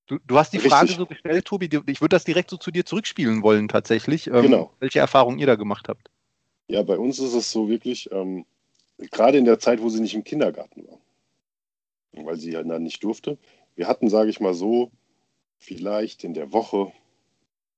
[0.08, 0.72] Du, du hast die Richtig.
[0.72, 1.70] Frage so gestellt, Tobi.
[1.88, 4.28] Ich würde das direkt so zu dir zurückspielen wollen, tatsächlich.
[4.28, 4.74] Ähm, Genau.
[4.80, 6.10] Welche Erfahrungen ihr da gemacht habt.
[6.68, 8.46] Ja, bei uns ist es so wirklich, ähm,
[8.98, 11.00] gerade in der Zeit, wo sie nicht im Kindergarten war,
[12.12, 13.38] weil sie ja dann nicht durfte.
[13.76, 14.92] Wir hatten, sage ich mal so,
[15.58, 16.92] vielleicht in der Woche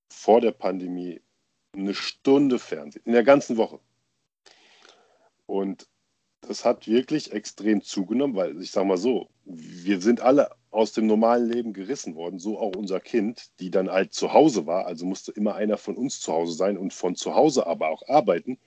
[0.08, 1.20] vor der Pandemie
[1.72, 3.78] eine Stunde Fernsehen, in der ganzen Woche.
[5.46, 5.86] Und
[6.40, 11.06] das hat wirklich extrem zugenommen, weil ich sage mal so, wir sind alle aus dem
[11.06, 15.04] normalen Leben gerissen worden, so auch unser Kind, die dann halt zu Hause war, also
[15.04, 18.58] musste immer einer von uns zu Hause sein und von zu Hause aber auch arbeiten.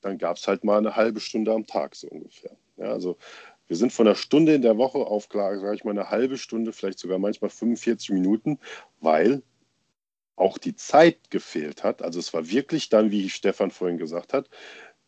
[0.00, 2.56] Dann gab es halt mal eine halbe Stunde am Tag so ungefähr.
[2.78, 3.18] Ja, also
[3.66, 6.72] wir sind von einer Stunde in der Woche auf, sage ich mal, eine halbe Stunde,
[6.72, 8.58] vielleicht sogar manchmal 45 Minuten,
[9.00, 9.42] weil
[10.36, 12.02] auch die Zeit gefehlt hat.
[12.02, 14.48] Also es war wirklich dann, wie Stefan vorhin gesagt hat,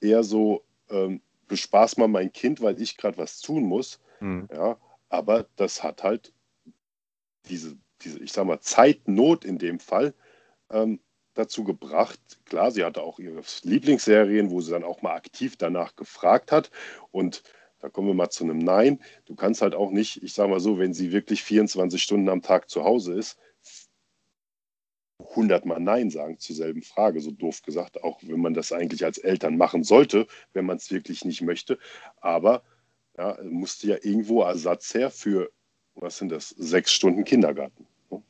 [0.01, 4.01] eher so, ähm, bespaß mal mein Kind, weil ich gerade was tun muss.
[4.18, 4.49] Hm.
[4.53, 6.32] Ja, aber das hat halt
[7.48, 10.14] diese, diese ich sag mal, Zeitnot in dem Fall
[10.70, 11.00] ähm,
[11.34, 12.20] dazu gebracht.
[12.44, 16.70] Klar, sie hatte auch ihre Lieblingsserien, wo sie dann auch mal aktiv danach gefragt hat.
[17.11, 17.42] Und
[17.80, 19.00] da kommen wir mal zu einem Nein.
[19.24, 22.42] Du kannst halt auch nicht, ich sag mal so, wenn sie wirklich 24 Stunden am
[22.42, 23.38] Tag zu Hause ist,
[25.20, 29.04] 100 Mal Nein sagen zur selben Frage, so doof gesagt, auch wenn man das eigentlich
[29.04, 31.78] als Eltern machen sollte, wenn man es wirklich nicht möchte.
[32.20, 32.62] Aber
[33.18, 35.50] ja, musste ja irgendwo Ersatz her für,
[35.96, 37.86] was sind das, sechs Stunden Kindergarten.
[38.10, 38.22] ne?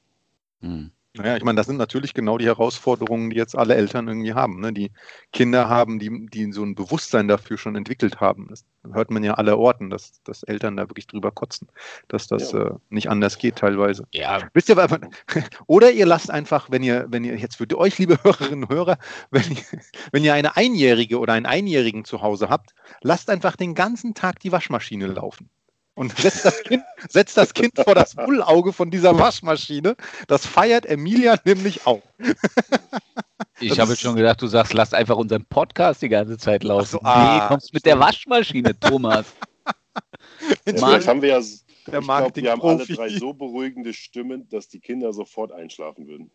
[0.61, 0.91] Hm.
[1.19, 4.61] Naja, ich meine, das sind natürlich genau die Herausforderungen, die jetzt alle Eltern irgendwie haben.
[4.61, 4.73] Ne?
[4.73, 4.93] Die
[5.33, 8.47] Kinder haben, die, die so ein Bewusstsein dafür schon entwickelt haben.
[8.49, 11.69] Das hört man ja aller Orten, dass, dass Eltern da wirklich drüber kotzen,
[12.07, 12.67] dass das Ja.
[12.67, 14.07] äh, nicht anders geht teilweise.
[14.13, 14.77] Ja, Wisst ihr,
[15.67, 18.99] oder ihr lasst einfach, wenn ihr, wenn ihr jetzt für euch, liebe Hörerinnen und Hörer,
[19.31, 19.81] wenn ihr,
[20.13, 24.41] wenn ihr eine Einjährige oder einen Einjährigen zu Hause habt, lasst einfach den ganzen Tag
[24.41, 25.51] die Waschmaschine laufen.
[25.99, 29.97] Und setzt das Kind, setzt das kind vor das Bullauge von dieser Waschmaschine.
[30.29, 32.03] Das feiert Emilia nämlich auch.
[33.61, 36.85] ich habe jetzt schon gedacht, du sagst, lass einfach unseren Podcast die ganze Zeit laufen.
[36.85, 39.27] Ach so, ah, nee, kommst mit der Waschmaschine, Thomas.
[40.65, 44.69] Vielleicht haben wir ja, ich Der glaube, wir haben alle drei so beruhigende Stimmen, dass
[44.69, 46.31] die Kinder sofort einschlafen würden.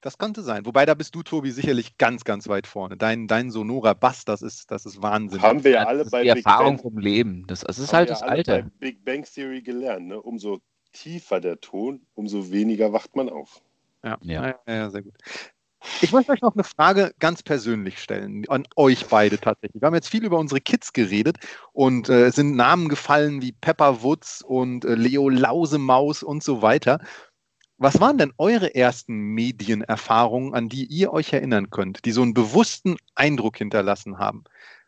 [0.00, 0.64] Das könnte sein.
[0.64, 2.96] Wobei, da bist du, Tobi, sicherlich ganz, ganz weit vorne.
[2.96, 5.42] Dein, dein sonorer Bass, das ist, das ist Wahnsinn.
[5.42, 7.44] Haben wir ja Das alle ist bei die Big Erfahrung Bang, vom Leben.
[7.48, 8.62] Das, das ist haben halt wir das alle Alter.
[8.62, 10.06] bei Big Bang Theory gelernt.
[10.06, 10.20] Ne?
[10.22, 10.60] Umso
[10.92, 13.60] tiefer der Ton, umso weniger wacht man auf.
[14.04, 14.46] Ja, Ja.
[14.48, 14.58] ja.
[14.68, 15.14] ja, sehr gut.
[16.00, 19.80] Ich möchte euch noch eine Frage ganz persönlich stellen, an euch beide tatsächlich.
[19.80, 21.38] Wir haben jetzt viel über unsere Kids geredet
[21.72, 26.62] und äh, es sind Namen gefallen wie Pepper Woods und äh, Leo Lausemaus und so
[26.62, 26.98] weiter.
[27.78, 32.34] Was waren denn eure ersten Medienerfahrungen, an die ihr euch erinnern könnt, die so einen
[32.34, 34.42] bewussten Eindruck hinterlassen haben?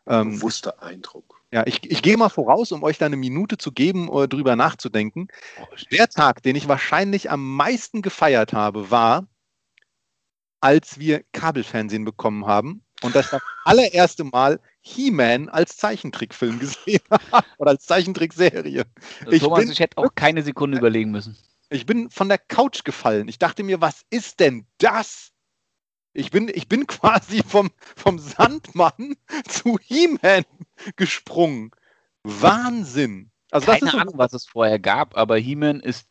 [0.07, 1.41] Ähm, Bewusster Eindruck.
[1.51, 4.57] ja, ich, ich gehe mal voraus, um euch da eine Minute zu geben, uh, drüber
[4.57, 5.29] nachzudenken.
[5.91, 9.25] Der Tag, den ich wahrscheinlich am meisten gefeiert habe, war,
[10.59, 17.45] als wir Kabelfernsehen bekommen haben und das das allererste Mal He-Man als Zeichentrickfilm gesehen habe
[17.57, 18.83] oder als Zeichentrickserie.
[19.29, 21.37] Ich Thomas, bin ich hätte auch keine Sekunde überlegen müssen.
[21.71, 23.27] Ich bin von der Couch gefallen.
[23.29, 25.31] Ich dachte mir, was ist denn das?
[26.13, 29.15] Ich bin, ich bin quasi vom, vom Sandmann
[29.47, 30.43] zu He-Man
[30.97, 31.71] gesprungen.
[32.23, 33.31] Wahnsinn.
[33.51, 36.07] Also das Keine ist so- Ahnung, was es vorher gab, aber He-Man ist,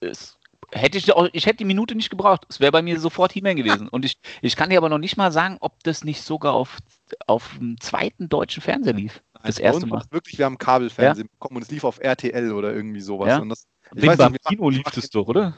[0.00, 0.38] ist
[0.72, 2.46] hätte ich auch, ich hätte die Minute nicht gebraucht.
[2.48, 3.88] Es wäre bei mir sofort He-Man gewesen.
[3.88, 6.78] Und ich, ich kann dir aber noch nicht mal sagen, ob das nicht sogar auf,
[7.26, 9.22] auf dem zweiten deutschen Fernseher lief.
[9.44, 10.02] Das erste Mal.
[10.10, 13.28] Wirklich, wir haben Kabelfernsehen bekommen und es lief auf RTL oder irgendwie sowas.
[13.28, 13.38] Ja?
[13.38, 15.56] Und das, Bim Bambino lief das doch, oder?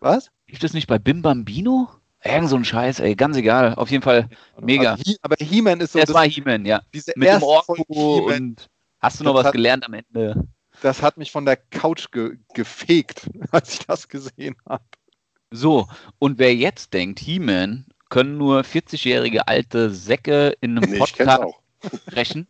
[0.00, 0.30] Was?
[0.46, 1.88] Lief das nicht bei Bim Bambino?
[2.24, 3.74] Irgend so ein Scheiß, ey, ganz egal.
[3.74, 4.28] Auf jeden Fall
[4.60, 4.92] mega.
[4.92, 6.82] Also aber He-Man ist so Das das, war He-Man, ja.
[6.92, 8.68] diese Mit dem Orko und
[9.00, 10.46] hast du noch was hat- gelernt am Ende?
[10.82, 14.84] das hat mich von der Couch ge, gefegt, als ich das gesehen habe.
[15.50, 15.86] So,
[16.18, 21.42] und wer jetzt denkt, He-Man können nur 40-jährige alte Säcke in einem Nee, Podcast
[21.86, 21.98] auch.
[22.10, 22.46] sprechen.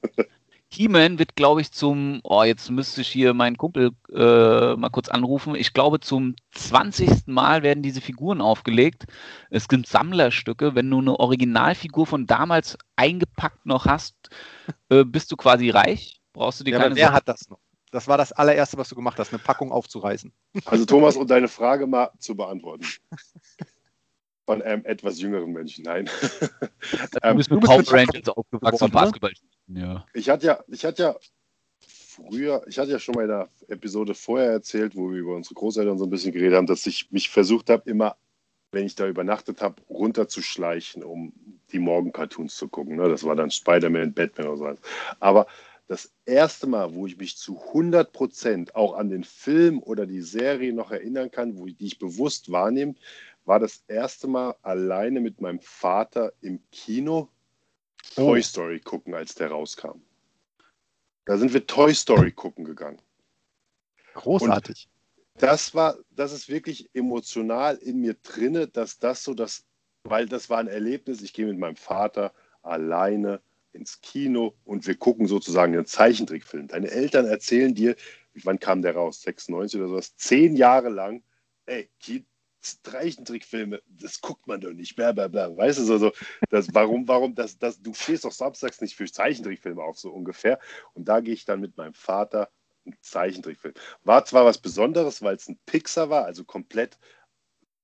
[0.68, 5.08] He-Man wird, glaube ich, zum, oh, jetzt müsste ich hier meinen Kumpel äh, mal kurz
[5.08, 5.54] anrufen.
[5.54, 7.28] Ich glaube, zum 20.
[7.28, 9.04] Mal werden diese Figuren aufgelegt.
[9.48, 10.74] Es sind Sammlerstücke.
[10.74, 14.16] Wenn du eine Originalfigur von damals eingepackt noch hast,
[14.88, 16.20] äh, bist du quasi reich.
[16.32, 17.58] Brauchst du dir Ja, keine aber wer Sorgen- hat das noch?
[17.92, 20.32] Das war das allererste, was du gemacht hast, eine Packung aufzureißen.
[20.64, 22.84] Also Thomas, um deine Frage mal zu beantworten.
[24.46, 25.84] Von einem etwas jüngeren Menschen.
[25.84, 26.08] Nein.
[27.12, 28.92] Du Ähm, bist mit du bist Power mit Rangers aufgewachsen oder?
[28.92, 29.32] Basketball.
[29.66, 30.06] Ja.
[30.14, 31.16] Ich hatte ja, ich hatte ja
[31.80, 35.54] früher, ich hatte ja schon mal in der Episode vorher erzählt, wo wir über unsere
[35.54, 38.16] Großeltern so ein bisschen geredet haben, dass ich mich versucht habe, immer,
[38.72, 41.32] wenn ich da übernachtet habe, runterzuschleichen, um
[41.72, 42.96] die Morgen-Cartoons zu gucken.
[42.96, 43.08] Ne?
[43.08, 44.80] Das war dann Spider-Man, Batman oder so.
[45.20, 45.46] Aber
[45.88, 50.20] das erste Mal, wo ich mich zu 100 Prozent auch an den Film oder die
[50.20, 52.94] Serie noch erinnern kann, wo ich, die ich bewusst wahrnehme,
[53.46, 57.30] war das erste Mal alleine mit meinem Vater im Kino
[58.14, 60.00] Toy Story gucken, als der rauskam.
[61.24, 63.00] Da sind wir Toy Story gucken gegangen.
[64.14, 64.88] Großartig.
[65.38, 69.64] Das war, das ist wirklich emotional in mir drinne, dass das so das,
[70.04, 71.20] weil das war ein Erlebnis.
[71.20, 72.32] Ich gehe mit meinem Vater
[72.62, 73.42] alleine
[73.72, 76.68] ins Kino und wir gucken sozusagen einen Zeichentrickfilm.
[76.68, 77.96] Deine Eltern erzählen dir,
[78.44, 79.20] wann kam der raus?
[79.22, 80.16] 96 oder sowas?
[80.16, 81.22] Zehn Jahre lang,
[81.66, 81.90] ey,
[82.82, 85.56] Zeichentrickfilme, das guckt man doch nicht, bla bla bla.
[85.56, 86.12] Weißt du, so, so
[86.50, 90.58] das, warum, warum, das, das, du stehst doch samstags nicht für Zeichentrickfilme auf, so ungefähr.
[90.94, 92.50] Und da gehe ich dann mit meinem Vater
[92.84, 93.74] einen Zeichentrickfilm.
[94.04, 96.98] War zwar was Besonderes, weil es ein Pixar war, also komplett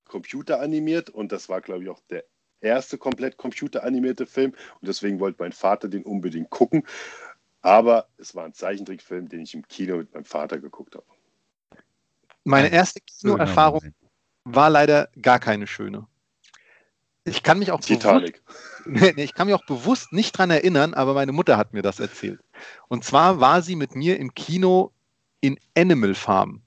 [0.05, 2.23] computeranimiert und das war, glaube ich, auch der
[2.61, 6.85] erste komplett computeranimierte Film und deswegen wollte mein Vater den unbedingt gucken.
[7.61, 11.05] Aber es war ein Zeichentrickfilm, den ich im Kino mit meinem Vater geguckt habe.
[12.43, 13.93] Meine erste Kinoerfahrung
[14.45, 16.07] war leider gar keine schöne.
[17.25, 18.41] Ich kann mich auch bewusst, Titanic.
[18.85, 21.81] nee, nee, ich kann mich auch bewusst nicht dran erinnern, aber meine Mutter hat mir
[21.81, 22.41] das erzählt.
[22.89, 24.91] Und zwar war sie mit mir im Kino
[25.39, 26.61] in Animal Farm.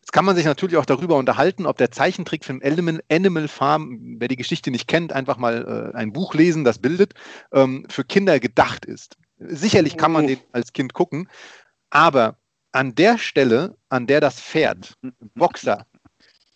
[0.00, 4.28] Jetzt kann man sich natürlich auch darüber unterhalten, ob der Zeichentrickfilm Animal, Animal Farm, wer
[4.28, 7.14] die Geschichte nicht kennt, einfach mal äh, ein Buch lesen, das bildet,
[7.52, 9.18] ähm, für Kinder gedacht ist.
[9.38, 11.28] Sicherlich kann man den als Kind gucken,
[11.90, 12.38] aber
[12.72, 14.94] an der Stelle, an der das Pferd,
[15.34, 15.86] Boxer,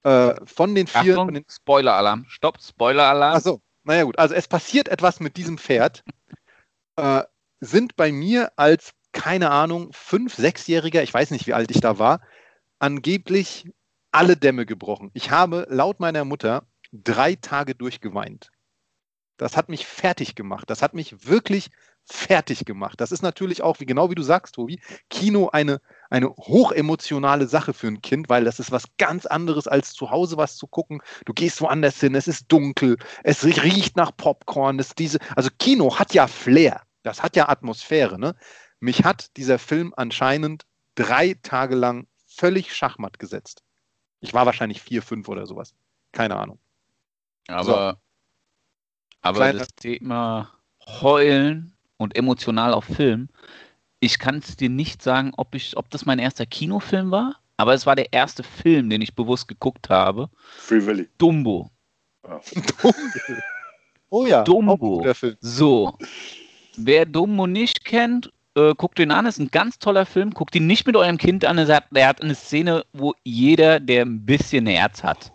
[0.05, 1.01] Äh, von den vier.
[1.13, 2.25] Achtung, Von den, Spoiler-Alarm.
[2.29, 3.37] Stopp, Spoiler-Alarm.
[3.37, 4.19] achso, naja gut.
[4.19, 6.03] Also es passiert etwas mit diesem Pferd.
[6.97, 7.23] Äh,
[7.61, 11.99] sind bei mir als, keine Ahnung, fünf-, sechsjähriger, ich weiß nicht, wie alt ich da
[11.99, 12.21] war,
[12.81, 13.67] angeblich
[14.11, 15.11] alle Dämme gebrochen.
[15.15, 18.51] Ich habe laut meiner Mutter drei Tage durchgeweint.
[19.39, 20.69] Das hat mich fertig gemacht.
[20.69, 21.71] Das hat mich wirklich
[22.05, 23.01] fertig gemacht.
[23.01, 25.81] Das ist natürlich auch, wie genau wie du sagst, Tobi, Kino eine,
[26.13, 30.37] eine hochemotionale Sache für ein Kind, weil das ist was ganz anderes als zu Hause
[30.37, 31.01] was zu gucken.
[31.25, 34.77] Du gehst woanders hin, es ist dunkel, es riecht nach Popcorn.
[34.77, 38.19] Das diese, also Kino hat ja Flair, das hat ja Atmosphäre.
[38.19, 38.37] Ne?
[38.79, 40.65] Mich hat dieser Film anscheinend
[40.97, 43.63] drei Tage lang völlig Schachmatt gesetzt.
[44.21, 45.75] Ich war wahrscheinlich vier, fünf oder sowas.
[46.13, 46.59] Keine Ahnung.
[47.49, 47.99] aber
[49.23, 50.53] aber Kleiner- das Thema
[50.85, 53.29] Heulen und emotional auf Film,
[54.03, 57.73] ich kann es dir nicht sagen, ob, ich, ob das mein erster Kinofilm war, aber
[57.73, 60.29] es war der erste Film, den ich bewusst geguckt habe.
[60.59, 61.09] Free Willy.
[61.19, 61.71] Dumbo.
[64.15, 64.73] Oh ja, Dumbo.
[64.73, 65.37] auch ein guter Film.
[65.41, 65.97] So,
[66.77, 70.33] wer Dumbo nicht kennt, äh, guckt ihn an, ist ein ganz toller Film.
[70.33, 71.57] Guckt ihn nicht mit eurem Kind an.
[71.57, 75.33] Er hat, er hat eine Szene, wo jeder, der ein bisschen Herz hat,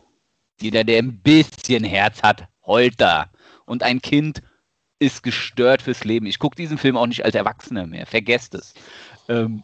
[0.62, 3.32] jeder, der ein bisschen Herz hat, heult da.
[3.66, 4.44] Und ein Kind
[5.00, 6.26] ist gestört fürs Leben.
[6.26, 8.06] Ich gucke diesen Film auch nicht als Erwachsener mehr.
[8.06, 8.74] Vergesst es.
[9.30, 9.64] Ähm,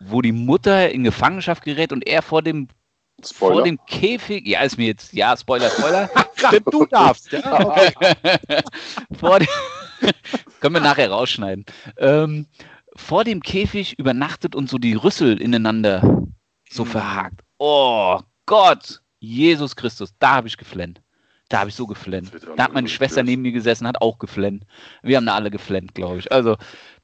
[0.00, 2.68] wo die Mutter in Gefangenschaft gerät und er vor dem,
[3.22, 7.32] vor dem Käfig, ja, ist mir jetzt, ja, Spoiler, Spoiler, Stimmt, du darfst.
[7.32, 7.40] Ja,
[9.18, 9.48] vor dem,
[10.60, 11.64] können wir nachher rausschneiden.
[11.96, 12.46] Ähm,
[12.94, 16.26] vor dem Käfig übernachtet und so die Rüssel ineinander
[16.70, 16.88] so Mhm.
[16.88, 17.40] verhakt.
[17.58, 21.00] Oh Gott, Jesus Christus, da habe ich geflennt.
[21.48, 22.30] Da habe ich so geflennt.
[22.56, 24.64] Da hat meine Schwester neben mir gesessen, hat auch geflennt.
[25.02, 26.30] Wir haben da alle geflennt, glaube ich.
[26.30, 26.56] Also,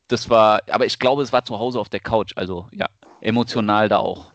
[0.08, 2.32] das war, aber ich glaube, es war zu Hause auf der Couch.
[2.36, 2.88] Also, ja,
[3.20, 4.32] emotional da auch.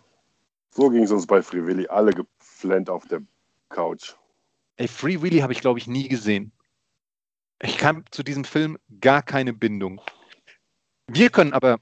[0.72, 1.88] So ging es uns bei Free Willy.
[1.88, 3.22] Alle geflennt auf der
[3.70, 4.16] Couch.
[4.78, 6.52] Ey, Free Willy habe ich, glaube ich, nie gesehen.
[7.62, 10.02] Ich kann zu diesem Film gar keine Bindung.
[11.08, 11.80] Wir können aber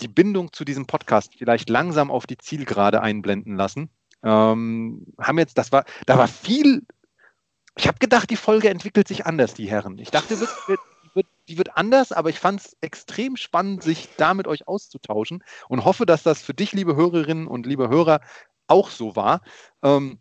[0.00, 3.90] die Bindung zu diesem Podcast vielleicht langsam auf die Zielgerade einblenden lassen.
[4.22, 6.82] Ähm, haben jetzt, das war, da war viel.
[7.76, 9.98] Ich habe gedacht, die Folge entwickelt sich anders, die Herren.
[9.98, 10.80] Ich dachte, wird, wird,
[11.14, 15.42] wird, die wird anders, aber ich fand es extrem spannend, sich da mit euch auszutauschen
[15.68, 18.20] und hoffe, dass das für dich, liebe Hörerinnen und liebe Hörer,
[18.66, 19.42] auch so war.
[19.82, 20.18] Ähm,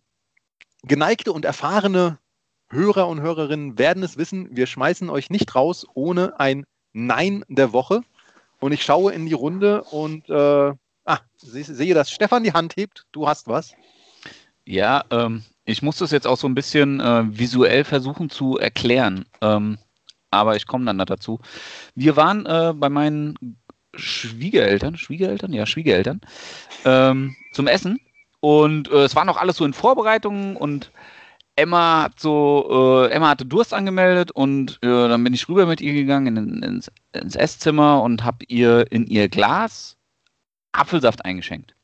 [0.84, 2.20] geneigte und erfahrene
[2.70, 7.72] Hörer und Hörerinnen werden es wissen, wir schmeißen euch nicht raus ohne ein Nein der
[7.72, 8.02] Woche.
[8.60, 10.74] Und ich schaue in die Runde und äh,
[11.06, 13.06] ah, sehe, dass Stefan die Hand hebt.
[13.12, 13.74] Du hast was.
[14.66, 19.26] Ja, ähm, ich muss das jetzt auch so ein bisschen äh, visuell versuchen zu erklären.
[19.42, 19.78] Ähm,
[20.32, 21.40] aber ich komme dann da dazu.
[21.96, 23.58] Wir waren äh, bei meinen
[23.96, 26.22] Schwiegereltern, Schwiegereltern, ja, Schwiegereltern,
[26.86, 28.00] ähm, zum Essen.
[28.40, 30.92] Und äh, es war noch alles so in Vorbereitungen und
[31.56, 35.82] Emma hat so, äh, Emma hatte Durst angemeldet und äh, dann bin ich rüber mit
[35.82, 39.96] ihr gegangen in, ins, ins Esszimmer und habe ihr in ihr Glas
[40.72, 41.76] Apfelsaft eingeschenkt.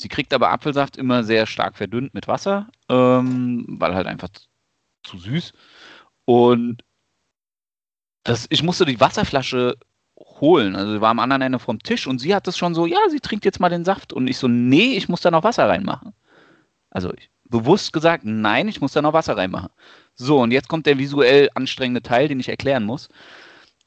[0.00, 4.30] Sie kriegt aber Apfelsaft immer sehr stark verdünnt mit Wasser, ähm, weil halt einfach
[5.04, 5.52] zu, süß.
[6.24, 6.82] Und
[8.24, 9.76] das, ich musste die Wasserflasche
[10.16, 10.74] holen.
[10.74, 12.98] Also sie war am anderen Ende vom Tisch und sie hat das schon so, ja,
[13.10, 14.14] sie trinkt jetzt mal den Saft.
[14.14, 16.14] Und ich so, nee, ich muss da noch Wasser reinmachen.
[16.88, 19.68] Also ich, bewusst gesagt, nein, ich muss da noch Wasser reinmachen.
[20.14, 23.10] So, und jetzt kommt der visuell anstrengende Teil, den ich erklären muss.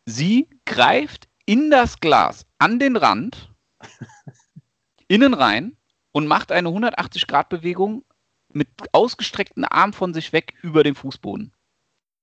[0.06, 3.50] Sie greift in das Glas an den Rand,
[5.08, 5.76] innen rein
[6.14, 8.06] und macht eine 180-Grad-Bewegung
[8.54, 11.52] mit ausgestreckten Arm von sich weg über den Fußboden.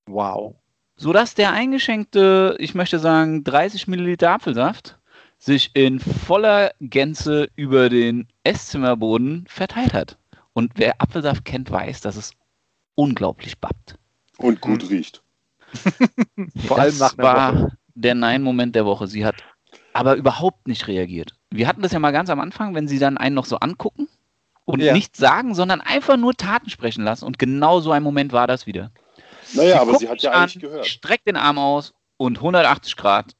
[0.06, 0.54] Wow.
[0.96, 4.98] Sodass der eingeschenkte, ich möchte sagen, 30 Milliliter Apfelsaft
[5.38, 10.18] sich in voller Gänze über den Esszimmerboden verteilt hat.
[10.52, 12.32] Und wer Apfelsaft kennt, weiß, dass es
[12.94, 13.96] unglaublich bappt.
[14.36, 15.22] Und gut riecht.
[16.66, 17.78] Vor das allem nach war Woche.
[17.94, 19.06] der Nein-Moment der Woche.
[19.06, 19.42] Sie hat
[19.92, 21.34] aber überhaupt nicht reagiert.
[21.50, 24.08] Wir hatten das ja mal ganz am Anfang, wenn sie dann einen noch so angucken
[24.64, 24.92] und Ja.
[24.92, 27.24] nichts sagen, sondern einfach nur Taten sprechen lassen.
[27.24, 28.92] Und genau so ein Moment war das wieder.
[29.54, 30.86] Naja, aber guckt sie hat ja an, eigentlich gehört.
[30.86, 33.34] Streckt den Arm aus und 180 Grad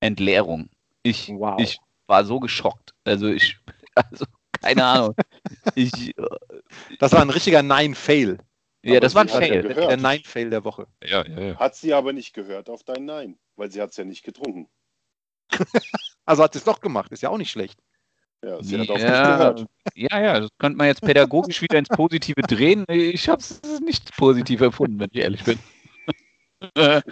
[0.00, 0.70] Entleerung.
[1.02, 1.60] Ich, Wow.
[1.60, 2.94] ich war so geschockt.
[3.04, 3.58] Also ich,
[3.94, 4.24] also
[4.62, 5.14] keine Ahnung.
[5.74, 6.22] ich, äh,
[6.98, 8.38] Das war ein richtiger Nein-Fail.
[8.82, 9.62] ja, Aber das war ein sie ja Fail.
[9.62, 9.90] gehört.
[9.90, 10.86] Der Nein-Fail der Woche.
[11.04, 11.56] Ja, ja, ja.
[11.58, 14.68] Hat sie aber nicht gehört auf dein Nein, weil sie hat es ja nicht getrunken.
[16.26, 17.10] Also hat sie es doch gemacht.
[17.10, 17.78] Ist ja auch nicht schlecht.
[18.44, 19.66] Ja, sie hat Ja, gehört.
[19.94, 22.84] ja, ja, das könnte man jetzt pädagogisch wieder ins Positive drehen.
[22.88, 25.58] Ich habe es nicht positiv erfunden, wenn ich ehrlich bin.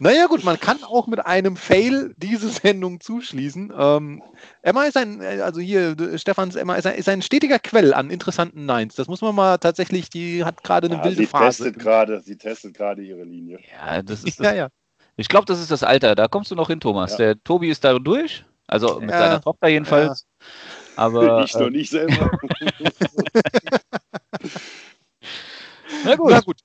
[0.00, 3.72] naja, gut, man kann auch mit einem Fail diese Sendung zuschließen.
[3.76, 4.22] Ähm,
[4.62, 8.64] Emma ist ein, also hier, Stefans Emma ist ein, ist ein stetiger Quell an interessanten
[8.64, 8.94] Nines.
[8.94, 11.64] Das muss man mal tatsächlich, die hat gerade eine Ja, wilde sie Phase.
[11.64, 13.60] testet gerade, sie testet gerade ihre Linie.
[13.70, 14.68] Ja, das ist Ja, das, ja.
[15.16, 16.14] Ich glaube, das ist das Alter.
[16.14, 17.12] Da kommst du noch hin, Thomas.
[17.12, 17.18] Ja.
[17.18, 18.44] Der Tobi ist da durch.
[18.66, 20.26] Also mit Ja, seiner Tochter jedenfalls.
[20.96, 22.30] Aber ich noch äh, nicht selber.
[26.04, 26.30] na gut.
[26.30, 26.60] Na gut.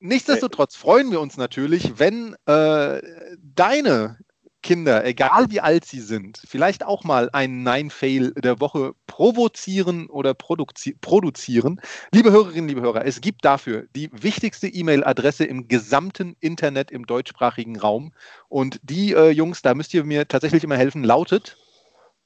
[0.00, 3.02] Nichtsdestotrotz freuen wir uns natürlich, wenn äh,
[3.38, 4.18] deine
[4.62, 10.34] Kinder, egal wie alt sie sind, vielleicht auch mal einen Nine-Fail der Woche provozieren oder
[10.34, 11.80] produzi produzieren.
[12.12, 17.78] Liebe Hörerinnen, liebe Hörer, es gibt dafür die wichtigste E-Mail-Adresse im gesamten Internet im deutschsprachigen
[17.78, 18.12] Raum.
[18.48, 21.56] Und die, äh, Jungs, da müsst ihr mir tatsächlich immer helfen, lautet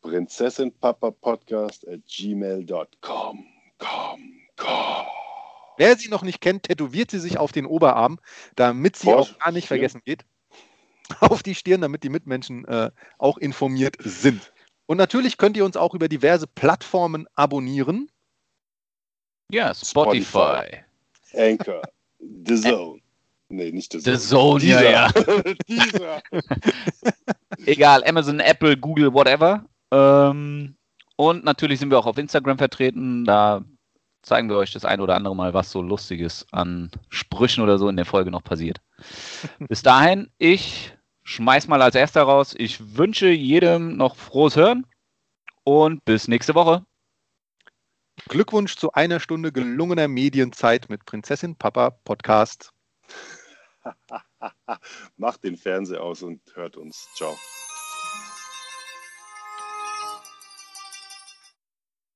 [0.03, 3.45] Prinzessinpapapodcast at gmail.com.
[3.79, 5.07] Com, com.
[5.77, 8.19] Wer sie noch nicht kennt, tätowiert sie sich auf den Oberarm,
[8.55, 10.25] damit sie Vor- auch gar nicht vergessen geht.
[11.21, 14.53] Auf die Stirn, damit die Mitmenschen äh, auch informiert sind.
[14.87, 18.11] Und natürlich könnt ihr uns auch über diverse Plattformen abonnieren.
[19.51, 20.25] Ja, Spotify.
[20.25, 20.85] Spotify.
[21.37, 21.83] Anchor,
[22.47, 23.01] The Zone.
[23.49, 24.17] Nee, nicht The Zone.
[24.17, 25.13] The Zone, ja, ja.
[25.69, 26.23] Dieser.
[27.67, 29.65] Egal, Amazon, Apple, Google, whatever.
[29.91, 30.77] Ähm,
[31.17, 33.25] und natürlich sind wir auch auf Instagram vertreten.
[33.25, 33.65] Da
[34.25, 37.89] zeigen wir euch das ein oder andere Mal, was so Lustiges an Sprüchen oder so
[37.89, 38.81] in der Folge noch passiert.
[39.69, 42.55] Bis dahin, ich schmeiß mal als erster raus.
[42.57, 44.87] Ich wünsche jedem noch frohes Hören
[45.65, 46.85] und bis nächste Woche.
[48.29, 52.73] Glückwunsch zu einer Stunde gelungener Medienzeit mit Prinzessin Papa Podcast.
[55.17, 57.09] Macht den Fernseher aus und hört uns.
[57.15, 57.37] Ciao.